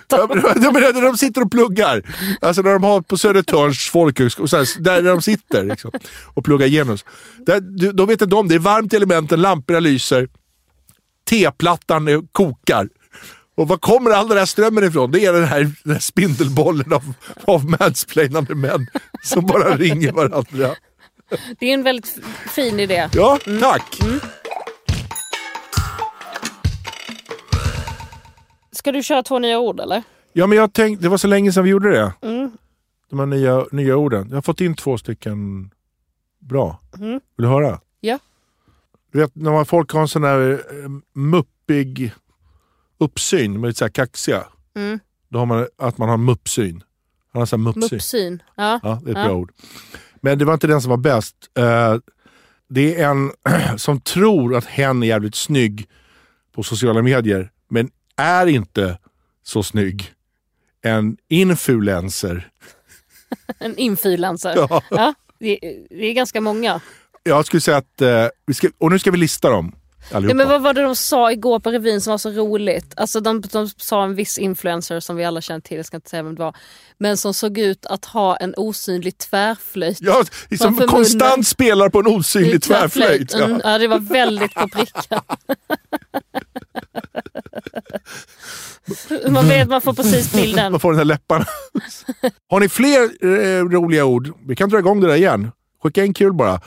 [0.08, 2.02] ja men, ja, men när de sitter och pluggar.
[2.40, 5.90] Alltså när de har på Södertörns folkhögskola, där de sitter liksom,
[6.34, 7.04] och pluggar genus.
[7.38, 8.54] Där, de vet inte om det.
[8.54, 10.28] är varmt i elementen, lamporna lyser,
[11.24, 12.88] teplattan kokar.
[13.54, 15.10] Och var kommer all den här strömmen ifrån?
[15.10, 17.14] Det är den här, den här spindelbollen av,
[17.44, 18.86] av mansplainande män
[19.22, 20.74] som bara ringer varandra.
[21.58, 22.18] Det är en väldigt
[22.50, 23.08] fin idé.
[23.12, 23.98] Ja, tack!
[28.82, 30.02] Ska du köra två nya ord eller?
[30.32, 32.12] Ja, men jag tänkte, det var så länge sedan vi gjorde det.
[33.10, 34.26] De här nya, nya orden.
[34.28, 35.70] Jag har fått in två stycken
[36.38, 36.80] bra.
[36.98, 37.80] Vill du höra?
[38.00, 38.18] Ja.
[39.12, 42.12] Du vet, när man, folk har en sån där eh, muppig
[42.98, 44.44] uppsyn, de är lite så här kaxiga.
[44.74, 45.00] Mm.
[45.28, 46.82] Då har man att man har muppsyn.
[47.32, 47.96] Han har sån här muppsyn.
[47.96, 48.42] Muppsyn.
[48.56, 48.80] Ja.
[48.82, 49.24] Ja, det är ett Ja.
[49.24, 49.52] bra ord.
[50.20, 51.36] Men det var inte den som var bäst.
[51.58, 51.96] Eh,
[52.68, 53.30] det är en
[53.78, 55.88] som tror att hen är jävligt snygg
[56.54, 58.98] på sociala medier, men är inte
[59.44, 60.12] så snygg.
[60.82, 62.48] En influencer.
[63.58, 64.52] En influencer.
[64.56, 64.82] Ja.
[64.90, 65.14] Ja.
[65.38, 65.58] Det,
[65.90, 66.80] det är ganska många.
[67.22, 69.74] Jag skulle säga att, eh, vi ska, och nu ska vi lista dem
[70.12, 70.30] allihopa.
[70.32, 72.94] Ja, men vad var det de sa igår på revyn som var så roligt?
[72.96, 76.10] Alltså de, de sa en viss influencer som vi alla känner till, jag ska inte
[76.10, 76.56] säga vem det var.
[76.98, 79.98] Men som såg ut att ha en osynlig tvärflöjt.
[80.00, 80.24] Ja,
[80.58, 83.34] som konstant spelar på en osynlig tvärflöjt.
[83.34, 83.72] Mm, Ja.
[83.72, 85.20] ja, det var väldigt på pricken.
[89.28, 90.72] man vet, man får precis bilden.
[90.72, 91.46] Man får den här läpparna.
[92.50, 94.32] Har ni fler eh, roliga ord?
[94.46, 95.50] Vi kan dra igång det där igen.
[95.82, 96.60] Skicka in kul bara.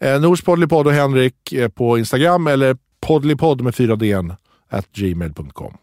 [0.00, 4.14] Eh, Nors Poddlypodd och Henrik eh, på Instagram eller poddlypodd med 4 d
[4.70, 5.78] at gmail.com.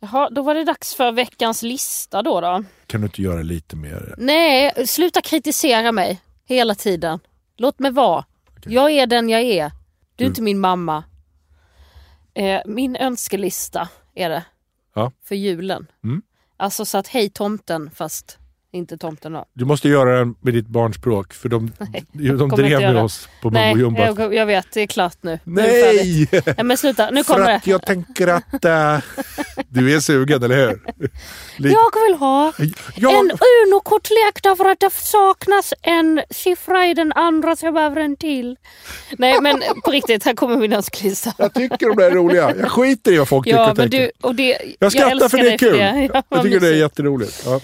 [0.00, 2.40] Jaha, då var det dags för veckans lista då.
[2.40, 2.64] då.
[2.86, 4.14] Kan du inte göra lite mer?
[4.18, 7.20] Nej, sluta kritisera mig hela tiden.
[7.56, 8.24] Låt mig vara.
[8.66, 9.72] Jag är den jag är.
[10.16, 11.04] Du är inte min mamma.
[12.34, 14.44] Eh, min önskelista är det.
[14.94, 15.12] Ja.
[15.22, 15.86] För julen.
[16.04, 16.22] Mm.
[16.56, 18.38] Alltså så att hej tomten fast
[18.72, 19.44] inte tomten då.
[19.54, 21.72] Du måste göra den med ditt barnspråk för de,
[22.12, 24.22] de kommer drev med oss på Nej, Mumbo Jumbo.
[24.22, 25.38] jag, jag vet, det är klart nu.
[25.44, 26.28] Nu det färdigt.
[26.32, 26.42] Nej!
[26.56, 27.70] Nej men sluta, nu För kommer att det.
[27.70, 28.98] jag tänker att äh,
[29.68, 30.80] du är sugen, eller hur?
[31.56, 32.52] Lite- Jag vill ha
[32.96, 33.30] Jag- en
[33.66, 38.56] Uno-kortlek därför att det saknas en siffra i den andra så jag behöver en till.
[39.18, 41.32] Nej men på riktigt, här kommer min önskelista.
[41.38, 42.54] Jag tycker de där är roliga.
[42.60, 43.98] Jag skiter i vad folk tycker Ja och men tänker.
[44.20, 45.78] du, och det, jag skrattar älskar för det är kul.
[45.78, 47.42] Ja, jag tycker det är jätteroligt.
[47.46, 47.60] Ja.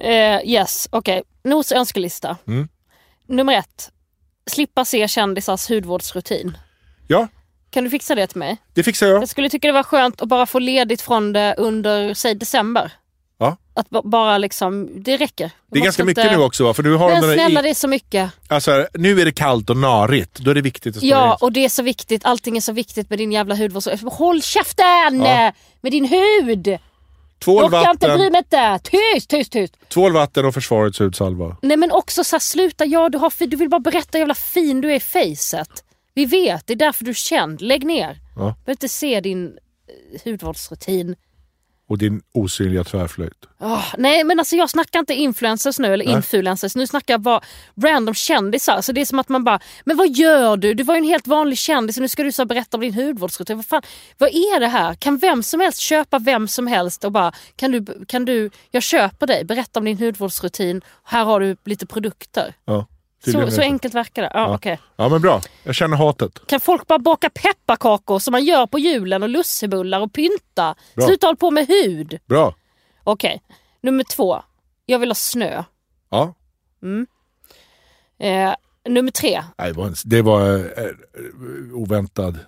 [0.00, 1.22] Eh, yes, okej.
[1.44, 2.36] Nos önskelista.
[2.46, 2.68] Mm.
[3.26, 3.90] Nummer ett.
[4.50, 6.58] Slippa se kändisars hudvårdsrutin.
[7.08, 7.28] ja,
[7.70, 8.56] Kan du fixa det till mig?
[8.74, 9.22] det fixar jag.
[9.22, 12.92] Jag skulle tycka det var skönt att bara få ledigt från det under, säg december.
[13.38, 13.56] Ja.
[13.74, 15.50] Att ba- bara liksom, det räcker.
[15.72, 16.74] Det är ganska mycket inte- nu också va?
[16.74, 18.30] För du har Men de snälla i, det är så mycket.
[18.48, 20.38] alltså, nu är det kallt och narigt.
[20.38, 23.10] Då är det viktigt att Ja och det är så viktigt, allting är så viktigt
[23.10, 23.82] med din jävla hudvård.
[23.82, 25.20] Så- Håll käften!
[25.24, 25.52] Ja.
[25.80, 26.78] Med din hud!
[27.44, 28.90] Tvål, Jag kan inte bry vatten, mig inte!
[28.90, 29.88] Tyst, tyst, tyst!
[29.88, 31.56] tvål, vatten och försvarets hudsalva.
[31.62, 34.34] Nej men också så här, sluta, ja du, har, du vill bara berätta hur jävla
[34.34, 35.84] fin du är i facet.
[36.14, 37.60] Vi vet, det är därför du är känd.
[37.60, 38.18] Lägg ner.
[38.36, 38.40] Ja.
[38.40, 41.16] behöver inte se din eh, hudvårdsrutin.
[41.90, 43.46] Och din osynliga tvärflöjt.
[43.58, 46.14] Åh, nej men alltså jag snackar inte influencers nu eller Nej.
[46.14, 46.76] influencers.
[46.76, 47.40] Nu snackar jag bara
[47.82, 48.80] random kändisar.
[48.80, 50.74] Så det är som att man bara, men vad gör du?
[50.74, 52.94] Du var ju en helt vanlig kändis och nu ska du så berätta om din
[52.94, 53.56] hudvårdsrutin.
[53.56, 53.82] Vad, fan,
[54.18, 54.94] vad är det här?
[54.94, 58.82] Kan vem som helst köpa vem som helst och bara, kan du, kan du, jag
[58.82, 60.82] köper dig, berätta om din hudvårdsrutin.
[61.04, 62.54] Här har du lite produkter.
[62.64, 62.86] Ja,
[63.24, 64.30] Så, så enkelt verkar det.
[64.34, 64.54] Ja, Ja.
[64.54, 64.80] okej.
[64.96, 66.38] Ja men bra, jag känner hatet.
[66.46, 70.74] Kan folk bara baka pepparkakor som man gör på julen och lussebullar och pynta?
[70.96, 71.06] Bra.
[71.06, 72.18] Sluta hålla på med hud.
[72.26, 72.54] Bra.
[73.04, 73.42] Okej,
[73.82, 74.42] nummer två.
[74.86, 75.64] Jag vill ha snö.
[76.10, 76.34] Ja.
[78.20, 78.54] Eh,
[78.88, 79.42] nummer tre.
[79.58, 82.38] Nej, det var, det var eh, eh, oväntad.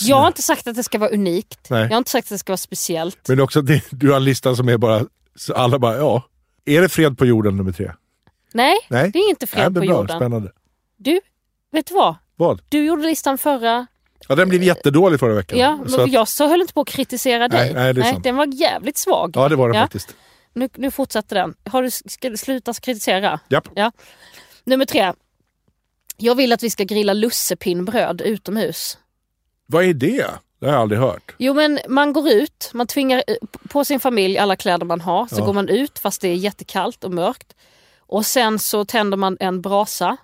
[0.00, 1.70] Jag har inte sagt att det ska vara unikt.
[1.70, 1.82] Nej.
[1.82, 3.28] Jag har inte sagt att det ska vara speciellt.
[3.28, 5.06] Men också du har en lista som är bara,
[5.54, 6.22] alla bara ja.
[6.64, 7.92] Är det fred på jorden nummer tre?
[8.56, 9.10] Nej, Nej.
[9.10, 10.16] det är inte Nej, fred men på bra, jorden.
[10.18, 10.52] Spännande.
[10.96, 11.20] Du,
[11.72, 12.14] vet du vad?
[12.36, 12.62] Vad?
[12.68, 13.86] Du gjorde listan förra...
[14.28, 15.58] Ja, den blev jättedålig förra veckan.
[15.58, 17.64] Ja, Så men att, jag så höll inte på att kritisera dig.
[17.64, 18.24] Nej, nej, det är sant.
[18.24, 19.32] den var jävligt svag.
[19.34, 19.82] ja, det var den Ja.
[19.82, 20.14] faktiskt.
[20.52, 21.54] Nu, nu fortsätter den.
[21.64, 23.40] Har du, ska du sluta kritisera?
[23.48, 23.68] Japp.
[23.74, 23.92] Ja.
[24.64, 25.12] Nummer tre.
[26.16, 28.98] Jag vill att vi ska grilla lussepinnbröd utomhus.
[29.66, 30.26] Vad är det?
[30.60, 31.34] Det har jag aldrig hört.
[31.38, 33.34] Jo men man går ut, man tvingar eh,
[33.68, 35.26] på sin familj alla kläder man har.
[35.26, 35.44] Så Ja.
[35.44, 37.54] går man ut fast det är jättekallt och mörkt.
[38.06, 40.16] Och sen så tänder man en brasa.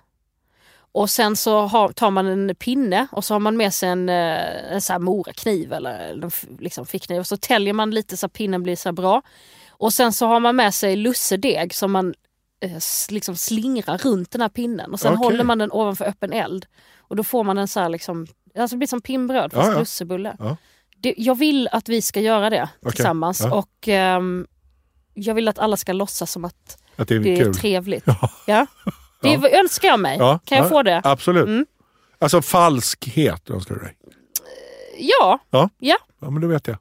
[0.91, 4.09] Och sen så har, tar man en pinne och så har man med sig en,
[4.09, 6.21] eh, en så här morakniv eller
[6.59, 7.19] liksom fickkniv.
[7.19, 9.21] Och så täljer man lite så att pinnen blir så bra.
[9.69, 12.13] Och sen så har man med sig lussedeg som man
[12.59, 12.79] eh,
[13.09, 14.93] liksom slingrar runt den här pinnen.
[14.93, 15.25] Och sen Okej.
[15.25, 16.65] håller man den ovanför öppen eld.
[16.97, 18.27] Och då får man en så här liksom,
[18.57, 19.79] alltså det blir som pinnbröd fast Ja, ja.
[19.79, 20.35] lussebulle.
[20.39, 20.57] Ja.
[20.97, 23.45] Det, jag vill att vi ska göra det Okej, tillsammans.
[23.45, 24.47] Och ehm,
[25.13, 27.55] jag vill att alla ska låtsas som att Att det är det är kul.
[27.55, 28.05] trevligt.
[28.45, 28.67] Ja.
[29.21, 30.17] Det önskar jag mig.
[30.17, 31.01] Ja, kan jag ja, få det?
[31.03, 31.45] Absolut.
[31.45, 31.65] Mm.
[32.19, 33.95] Alltså falskhet önskar du dig.
[34.99, 35.39] Ja.
[35.49, 35.69] Ja.
[35.77, 35.97] ja.
[36.19, 36.77] Ja, men då vet jag.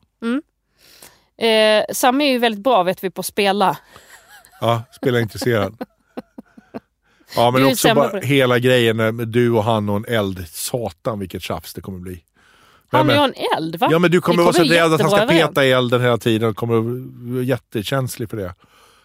[1.43, 3.77] Eh, Sam är ju väldigt bra vet vi på att spela.
[4.61, 5.77] Ja, spelar intresserad.
[7.37, 10.49] Ja, men också bara hela grejen med du och han och en eld.
[10.49, 12.23] Satan vilket tjafs det kommer bli.
[12.91, 13.89] Han och jag en eld va?
[13.91, 16.01] Ja, men du kommer Vi vara så kommer rädd att han ska peta i elden
[16.01, 16.81] hela tiden och kommer
[17.33, 18.55] vara jättekänslig för det.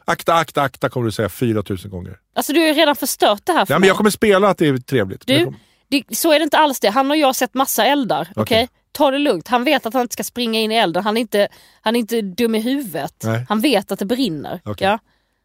[0.08, 2.20] Akta, akta, akta kommer du säga 4000 gånger.
[2.36, 4.58] Alltså du har ju redan förstört det här för Ja, men jag kommer spela att
[4.58, 5.28] det är trevligt.
[5.28, 6.90] Du, kommer- det, så är det inte alls det.
[6.90, 8.28] Han och jag har sett massa eldar.
[8.32, 8.42] Okej?
[8.42, 8.70] Okej.
[8.92, 9.48] Ta det lugnt.
[9.48, 11.04] Han vet att han inte ska springa in i elden.
[11.04, 11.48] Han är inte,
[11.82, 13.14] han är inte dum i huvudet.
[13.24, 13.46] Nej.
[13.50, 14.62] Han vet att det brinner.
[14.66, 14.88] Okej.
[14.88, 15.00] Ja?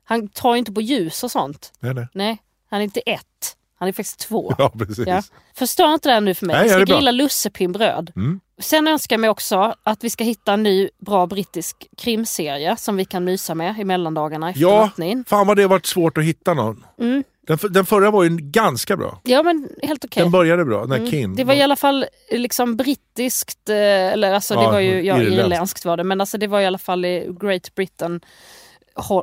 [0.05, 1.73] Han tar ju inte på ljus och sånt.
[1.81, 2.07] Nej, nej.
[2.15, 3.57] Nej, han är inte ett.
[3.83, 4.55] Han är faktiskt två.
[4.59, 5.07] Ja, precis.
[5.07, 5.23] Ja.
[5.55, 6.55] Förstör inte det här nu för mig.
[6.57, 8.13] Nej, vi ska det grilla lussepinnbröd.
[8.17, 8.41] Mm.
[8.59, 12.97] Sen önskar jag mig också att vi ska hitta en ny bra brittisk krimserie som
[12.97, 15.25] vi kan mysa med i mellandagarna efter Ja, nattning.
[15.29, 16.85] fan vad det har varit svårt att hitta någon.
[17.01, 17.25] Mm.
[17.47, 19.21] Den, den förra var ju ganska bra.
[19.25, 20.23] Ja men helt okej.
[20.23, 21.11] Den började bra, den Mm.
[21.11, 21.35] Kin.
[21.35, 25.03] Det var i alla fall eh, liksom brittiskt, eh, eller alltså det Ja, var ju,
[25.03, 25.39] ja, irländskt.
[25.45, 28.21] irländskt var det, men alltså det var i alla fall i Great Britain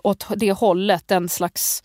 [0.03, 1.83] åt det hållet, den slags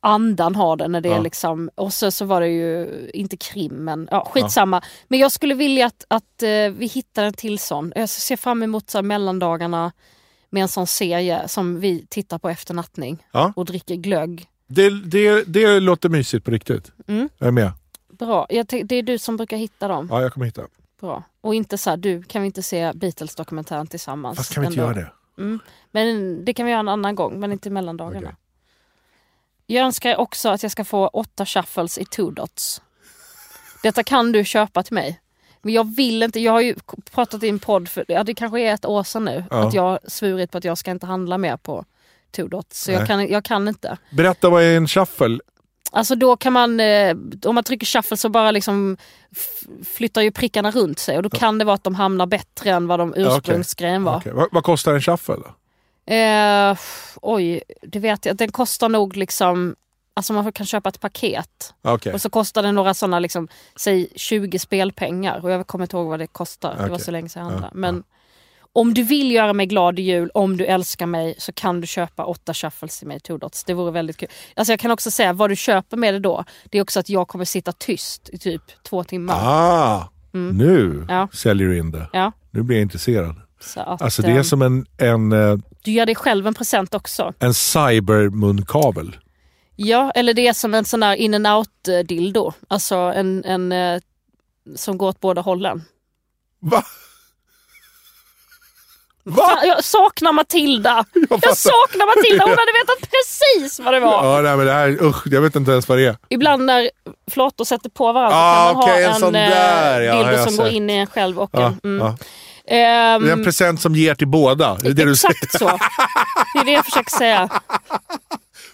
[0.00, 1.16] andan har den när det Ja.
[1.16, 4.82] är liksom, och så, så var det ju inte krim men ja, skitsamma.
[5.08, 7.92] Men jag skulle vilja att, att eh, vi hittar en till sån.
[7.96, 9.92] Jag ser fram emot så här, mellandagarna
[10.50, 13.52] med en sån serie som vi tittar på efter nattning Ja.
[13.56, 14.46] och dricker glögg.
[14.66, 16.92] Det, det, det låter mysigt på riktigt.
[17.06, 17.28] Mm.
[17.38, 17.72] Jag är med.
[18.18, 20.08] Bra, det är du som brukar hitta dem.
[20.10, 20.62] Ja, jag kommer hitta.
[21.00, 21.22] Bra.
[21.40, 24.36] Och inte så här, du, kan vi inte se Beatles-dokumentären tillsammans?
[24.36, 25.10] Fast kan vi inte en göra det?
[25.42, 25.58] Mm.
[25.90, 28.26] Men det kan vi göra en annan gång, men inte i mellandagarna.
[28.28, 28.36] Okej.
[29.74, 32.82] Jag önskar också att jag ska få åtta shuffles i two dots.
[33.82, 35.20] Detta kan du köpa till mig.
[35.62, 36.74] Men jag vill inte, jag har ju
[37.10, 39.68] pratat i en podd för, ja det kanske är ett år sedan nu, Ja.
[39.68, 41.84] att jag svurit på att jag ska inte handla mer på
[42.36, 43.98] Two Dots, så jag kan, jag kan inte.
[44.10, 45.38] Berätta, vad är en shuffle?
[45.92, 48.96] Alltså då kan man, eh, om man trycker shuffle så bara liksom
[49.84, 52.86] flyttar ju prickarna runt sig och då kan det vara att de hamnar bättre än
[52.86, 54.16] vad de ursprungsgrejen var.
[54.16, 55.54] Okej, Vad, vad kostar en shuffle då?
[56.14, 56.78] Eh,
[57.22, 58.36] oj, det vet jag.
[58.36, 59.76] Den kostar nog liksom,
[60.14, 61.74] alltså man kan köpa ett paket.
[61.82, 62.12] Okej.
[62.12, 65.40] Och så kostar det några sådana, liksom, säg 20 spelpengar.
[65.44, 67.52] Och jag kommer inte ihåg vad det kostar, det var så länge sedan jag Ja,
[67.52, 67.76] handlade.
[67.76, 68.02] Men
[68.72, 71.86] om du vill göra mig glad i jul, om du älskar mig, så kan du
[71.86, 73.64] köpa åtta shuffles till mig, Two Dots.
[73.64, 74.28] Det vore väldigt kul.
[74.56, 77.08] Alltså jag kan också säga, vad du köper med det då, det är också att
[77.08, 79.34] jag kommer sitta tyst i typ två timmar.
[79.38, 81.28] Ah, nu Ja.
[81.32, 82.08] säljer du in det.
[82.12, 83.36] Ja, Nu blir jag intresserad.
[83.76, 86.94] att, Alltså det är eh, som en, en, eh, Du gör dig själv en present
[86.94, 87.32] också.
[87.38, 89.16] en cybermunkavel.
[89.76, 92.52] Ja, eller det är som en sån där in and out eh.
[92.68, 94.00] Alltså en, en eh,
[94.76, 95.82] som går åt båda hållen.
[96.60, 96.82] Va?
[99.24, 99.60] Fan, Va?
[99.66, 101.04] jag saknar Matilda!
[101.14, 101.54] Jag, fattar.
[101.54, 104.24] saknar Matilda, hon hade vetat precis vad det var.
[104.36, 106.16] Ja, nej, men det här, usch, jag vet inte ens vad det är.
[106.28, 106.90] Ibland när
[107.30, 110.32] flottor sätter på varandra Ah, kan man en ha en, sån eh, där, ja, dildo
[110.32, 110.72] jag som går sett.
[110.74, 111.80] in i en själv och Ja, en...
[111.84, 112.06] Mm.
[112.06, 112.16] ja.
[112.70, 114.74] Ehm, Det är en present som ger till båda.
[114.76, 115.66] Det är det exakt så.
[116.54, 117.48] Det är det jag försöker säga.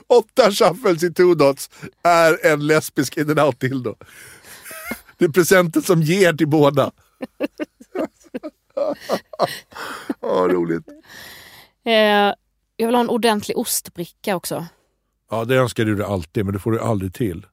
[0.07, 1.70] Åtta shuffles i two dots
[2.03, 3.94] är en lesbisk in and out dildo.
[5.18, 6.90] Det är presenten som ger till båda.
[10.20, 10.88] Åh, roligt.
[11.84, 11.92] Eh,
[12.76, 14.66] jag vill ha en ordentlig ostbricka också.
[15.30, 17.47] Ja, det önskar du dig alltid, men det får du aldrig till.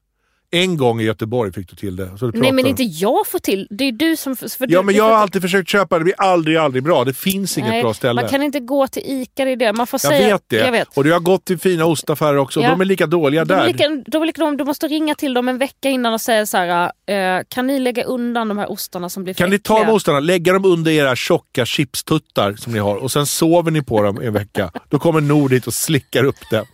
[0.54, 2.10] En gång i Göteborg fick du till det.
[2.20, 3.66] Du Nej men inte jag får till.
[3.70, 4.36] Det är du som...
[4.36, 6.04] För Ja, du, men jag har alltid försökt köpa det.
[6.04, 7.04] Blir aldrig, aldrig bra.
[7.04, 8.20] Det finns inget Nej, bra ställe.
[8.20, 9.72] Man kan inte gå till ICA, det är det.
[9.72, 10.28] Man får Jag säga...
[10.34, 10.56] vet det.
[10.56, 10.88] Jag vet.
[10.96, 12.60] Och du har gått till fina ostaffärer också.
[12.60, 12.70] Ja.
[12.70, 13.66] De är lika dåliga De är där.
[13.66, 16.56] lika, de är lika, du måste ringa till dem en vecka innan och säga så
[16.56, 19.84] här, eh, kan ni lägga undan de här ostarna som blir för Kan ni ta
[19.84, 23.82] de ostarna, lägga dem under era tjocka chipstuttar som ni har och sen sover ni
[23.82, 24.70] på dem en vecka.
[24.88, 26.64] Då kommer Nord hit och slickar upp det.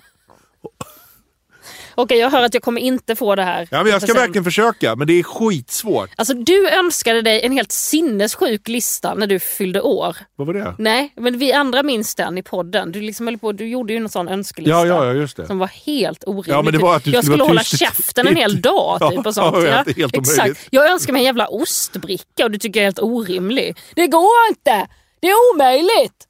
[1.95, 3.69] Okej, jag hör att jag kommer inte få det här.
[3.71, 6.11] Ja, men jag ska Sen- verkligen försöka, men det är skitsvårt.
[6.17, 10.17] Alltså du önskade dig en helt sinnessjuk lista när du fyllde år.
[10.37, 10.75] Vad var det?
[10.79, 12.93] Nej, men vi andra minns den i podden.
[12.93, 14.71] Du, liksom höll på, du gjorde ju en sån önskelista.
[14.71, 15.47] Ja, ja, ja, just det.
[15.47, 16.53] Som var helt orimlig.
[16.53, 19.27] Ja, men det var att du jag skulle skulle hålla käften en hel dag typ
[19.27, 19.65] och sånt.
[19.65, 20.69] ja, ja, exakt.
[20.71, 23.77] Jag önskar mig en jävla ostbricka och du tycker jag är helt orimlig.
[23.95, 24.87] Det går inte!
[25.21, 26.27] Det är omöjligt!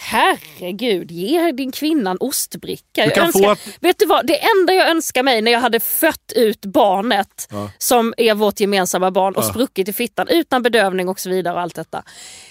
[0.00, 3.10] Herregud, ge din kvinna en ostbricka.
[3.10, 5.80] Kan önskar, få att- Vet du vad, det enda jag önskar mig när jag hade
[5.80, 11.20] fött ut barnet som är vårt gemensamma barn och spruckit i fittan utan bedövning och
[11.20, 12.02] så vidare och allt detta.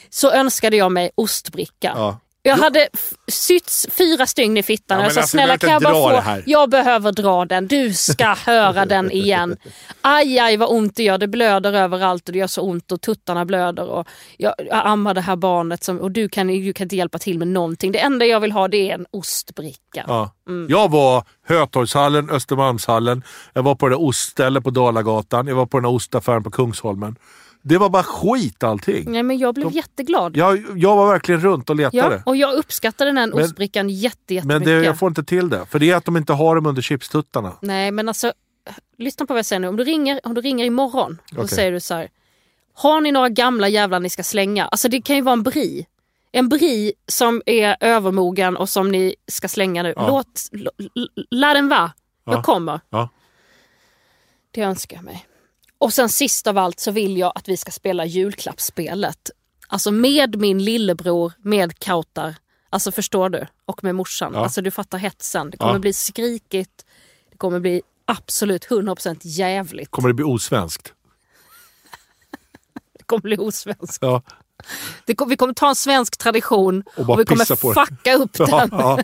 [0.09, 1.93] Så önskade jag mig ostbricka.
[1.95, 2.19] Ja.
[2.47, 2.89] Jag hade
[3.27, 6.15] sytts fyra stygn i fittan Ja, jag sa alltså, snälla kan jag bara få, dra
[6.15, 9.57] det här." jag behöver dra den, du ska höra den igen.
[10.01, 13.01] Aj aj vad ont det gör, det blöder överallt och det gör så ont och
[13.01, 13.89] tuttarna blöder.
[13.89, 17.19] Och jag, jag ammar det här barnet som, och du kan, du kan inte hjälpa
[17.19, 17.91] till med någonting.
[17.91, 20.03] Det enda jag vill ha det är en ostbricka.
[20.07, 20.31] Ja.
[20.47, 20.67] Mm.
[20.69, 23.23] Jag var Hötorgshallen, Östermalmshallen,
[23.53, 26.51] jag var på det där oststället på Dalagatan, jag var på den där ostaffären på
[26.51, 27.15] Kungsholmen.
[27.68, 29.11] Det var bara skit allting.
[29.11, 30.38] Nej, men jag blev jätteglad.
[30.38, 32.15] Jag, jag var verkligen runt och letade.
[32.15, 34.65] Ja, och jag uppskattade den här Men- ostbrickan jätte, men jättemycket.
[34.65, 35.65] det, jag får inte till det.
[35.65, 37.53] För det är att de inte har dem under chipstuttarna.
[37.61, 38.34] Nej men alltså,
[38.97, 39.68] lyssna på vad jag säger nu.
[39.68, 41.47] Om du ringer, om du ringer imorgon och Okej.
[41.47, 42.09] så säger du så här.
[42.74, 44.65] Har ni några gamla jävlar ni ska slänga?
[44.68, 45.88] Alltså det kan ju vara en bri.
[46.32, 49.93] En bri som är övermogen och som ni ska slänga nu.
[49.95, 50.07] Ja.
[50.07, 50.41] Låt,
[51.32, 51.91] lär den vara.
[52.26, 52.32] Ja.
[52.32, 52.80] Jag kommer.
[52.89, 53.09] Ja.
[54.51, 55.26] Det önskar jag mig.
[55.80, 59.32] Och sen sist av allt så vill jag att vi ska spela julklappsspelet.
[59.67, 62.36] Alltså med min lillebror, med Kautar.
[62.69, 63.47] Alltså förstår du?
[63.65, 64.34] Och med morsan.
[64.34, 64.39] Ja.
[64.43, 65.49] Alltså du fattar hetsen.
[65.49, 65.80] Det kommer Ja.
[65.80, 66.86] bli skrikigt.
[67.32, 69.91] Det kommer bli absolut 100% jävligt.
[69.91, 70.93] Kommer det bli osvenskt?
[72.97, 73.97] Det kommer bli osvenskt.
[74.01, 74.21] Ja.
[75.16, 78.70] Kom, vi kommer ta en svensk tradition Och och vi kommer fucka upp Ja, den.
[78.72, 78.99] ja.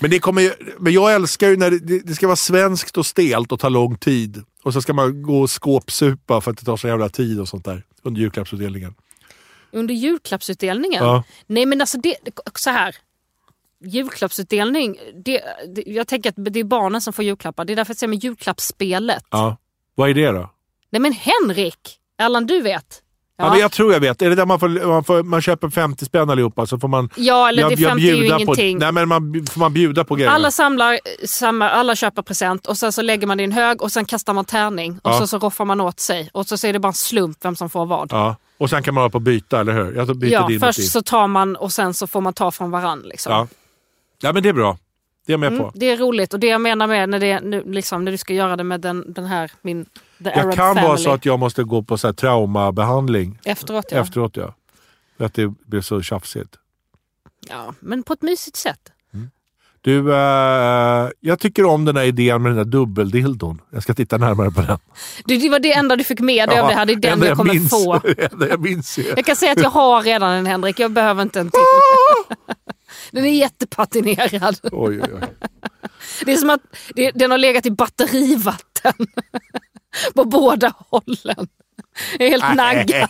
[0.00, 3.52] Men, det kommer, men jag älskar ju när det, det ska vara svenskt och stelt
[3.52, 4.44] och ta lång tid.
[4.62, 7.48] Och så ska man gå och skåpsupa för att det tar så jävla tid och
[7.48, 8.94] sånt där under julklappsutdelningen.
[9.72, 11.04] Under julklappsutdelningen?
[11.04, 11.24] Ja.
[11.46, 12.16] Nej men alltså det,
[12.54, 12.96] så här.
[13.84, 15.42] Julklappsutdelning, det,
[15.74, 17.64] det, jag tänker att det är barnen som får julklappar.
[17.64, 19.24] Det är därför jag säger med julklappsspelet.
[19.30, 19.56] Ja.
[19.94, 20.50] Vad är det då?
[20.90, 21.98] Nej men Henrik!
[22.18, 23.02] Erland du vet.
[23.40, 23.50] Ja.
[23.50, 24.22] men jag tror jag vet.
[24.22, 27.08] Är det där man, får, man, får, man köper 50 spänn allihopa så får man
[27.16, 28.78] Ja, eller det 50 är ju ingenting.
[28.78, 30.34] På, nej, men man, får man bjuda på grejerna?
[30.34, 33.82] Alla samlar, samma, alla köper present och sen så lägger man det i en hög
[33.82, 35.18] och sen kastar man tärning och Ja.
[35.18, 37.56] så, så roffar man åt sig och så, så är det bara en slump vem
[37.56, 38.08] som får vad.
[38.12, 38.36] Ja.
[38.58, 39.94] Och sen kan man hålla på och byta, eller hur?
[39.96, 40.60] Jag byter Ja, din.
[40.60, 43.02] först så tar man och sen så får man ta från varann.
[43.04, 43.32] Liksom.
[43.32, 43.46] Ja.
[44.22, 44.78] ja, men det är bra.
[45.26, 45.72] Det är jag med Mm, på.
[45.74, 48.34] det är roligt och det jag menar med när, det, nu, liksom, när du ska
[48.34, 49.86] göra det med den, den här, min
[50.24, 50.86] The Jag Arab kan Family.
[50.86, 53.98] vara så att jag måste gå på så här traumabehandling Efteråt ja.
[53.98, 54.36] efteråt.
[54.36, 54.54] Ja.
[55.18, 56.56] För att det blir så tjafsigt.
[57.48, 57.74] ja.
[57.80, 58.92] Men på ett mysigt sätt.
[59.82, 63.60] Du, eh, jag tycker om den här idén med den där dubbeldildon.
[63.70, 64.78] Jag ska titta närmare på den.
[65.24, 66.86] Det, det var det enda du fick med dig av det här.
[66.86, 68.00] Det är den jag kommer minns, få.
[68.50, 68.98] jag minns.
[68.98, 71.60] Jag kan säga att jag har redan en Henrik, jag behöver inte en till.
[73.10, 74.58] Den är jättepatinerad.
[74.62, 75.48] Oj, oj, oj.
[76.24, 76.60] Det är som att
[77.14, 78.92] den har legat i batterivatten.
[80.14, 81.48] På båda hållen.
[82.18, 83.08] Jag är helt naggad.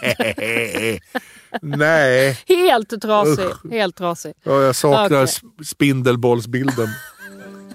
[1.78, 3.70] Nej, Helt trasig.
[3.70, 4.32] Helt trasig.
[4.44, 6.88] ja, jag saknar sp- spindelbollsbilden.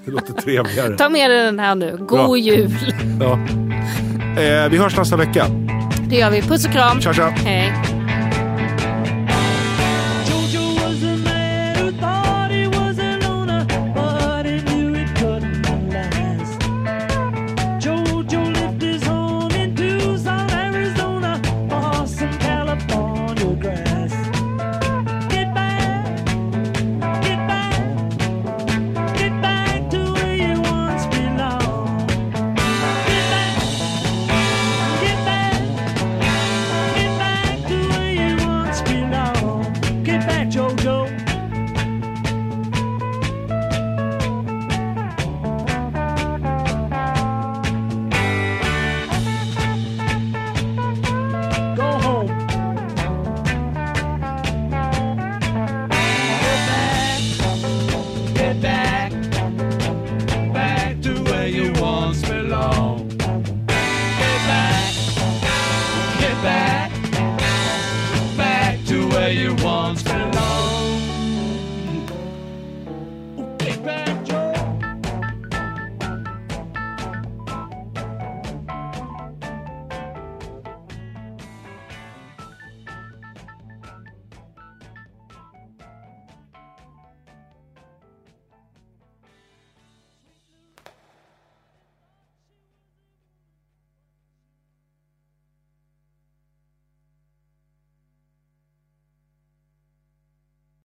[0.06, 0.97] Det låter trevligare.
[0.97, 1.97] Ta med dig den här nu.
[1.99, 2.38] God Bra.
[2.38, 2.72] jul.
[3.20, 3.34] Ja.
[4.41, 5.45] Eh, vi hörs nästa vecka.
[6.10, 6.41] Det gör vi.
[6.41, 7.01] Puss och kram.
[7.01, 7.30] Tja, tja.
[7.30, 7.94] Hej.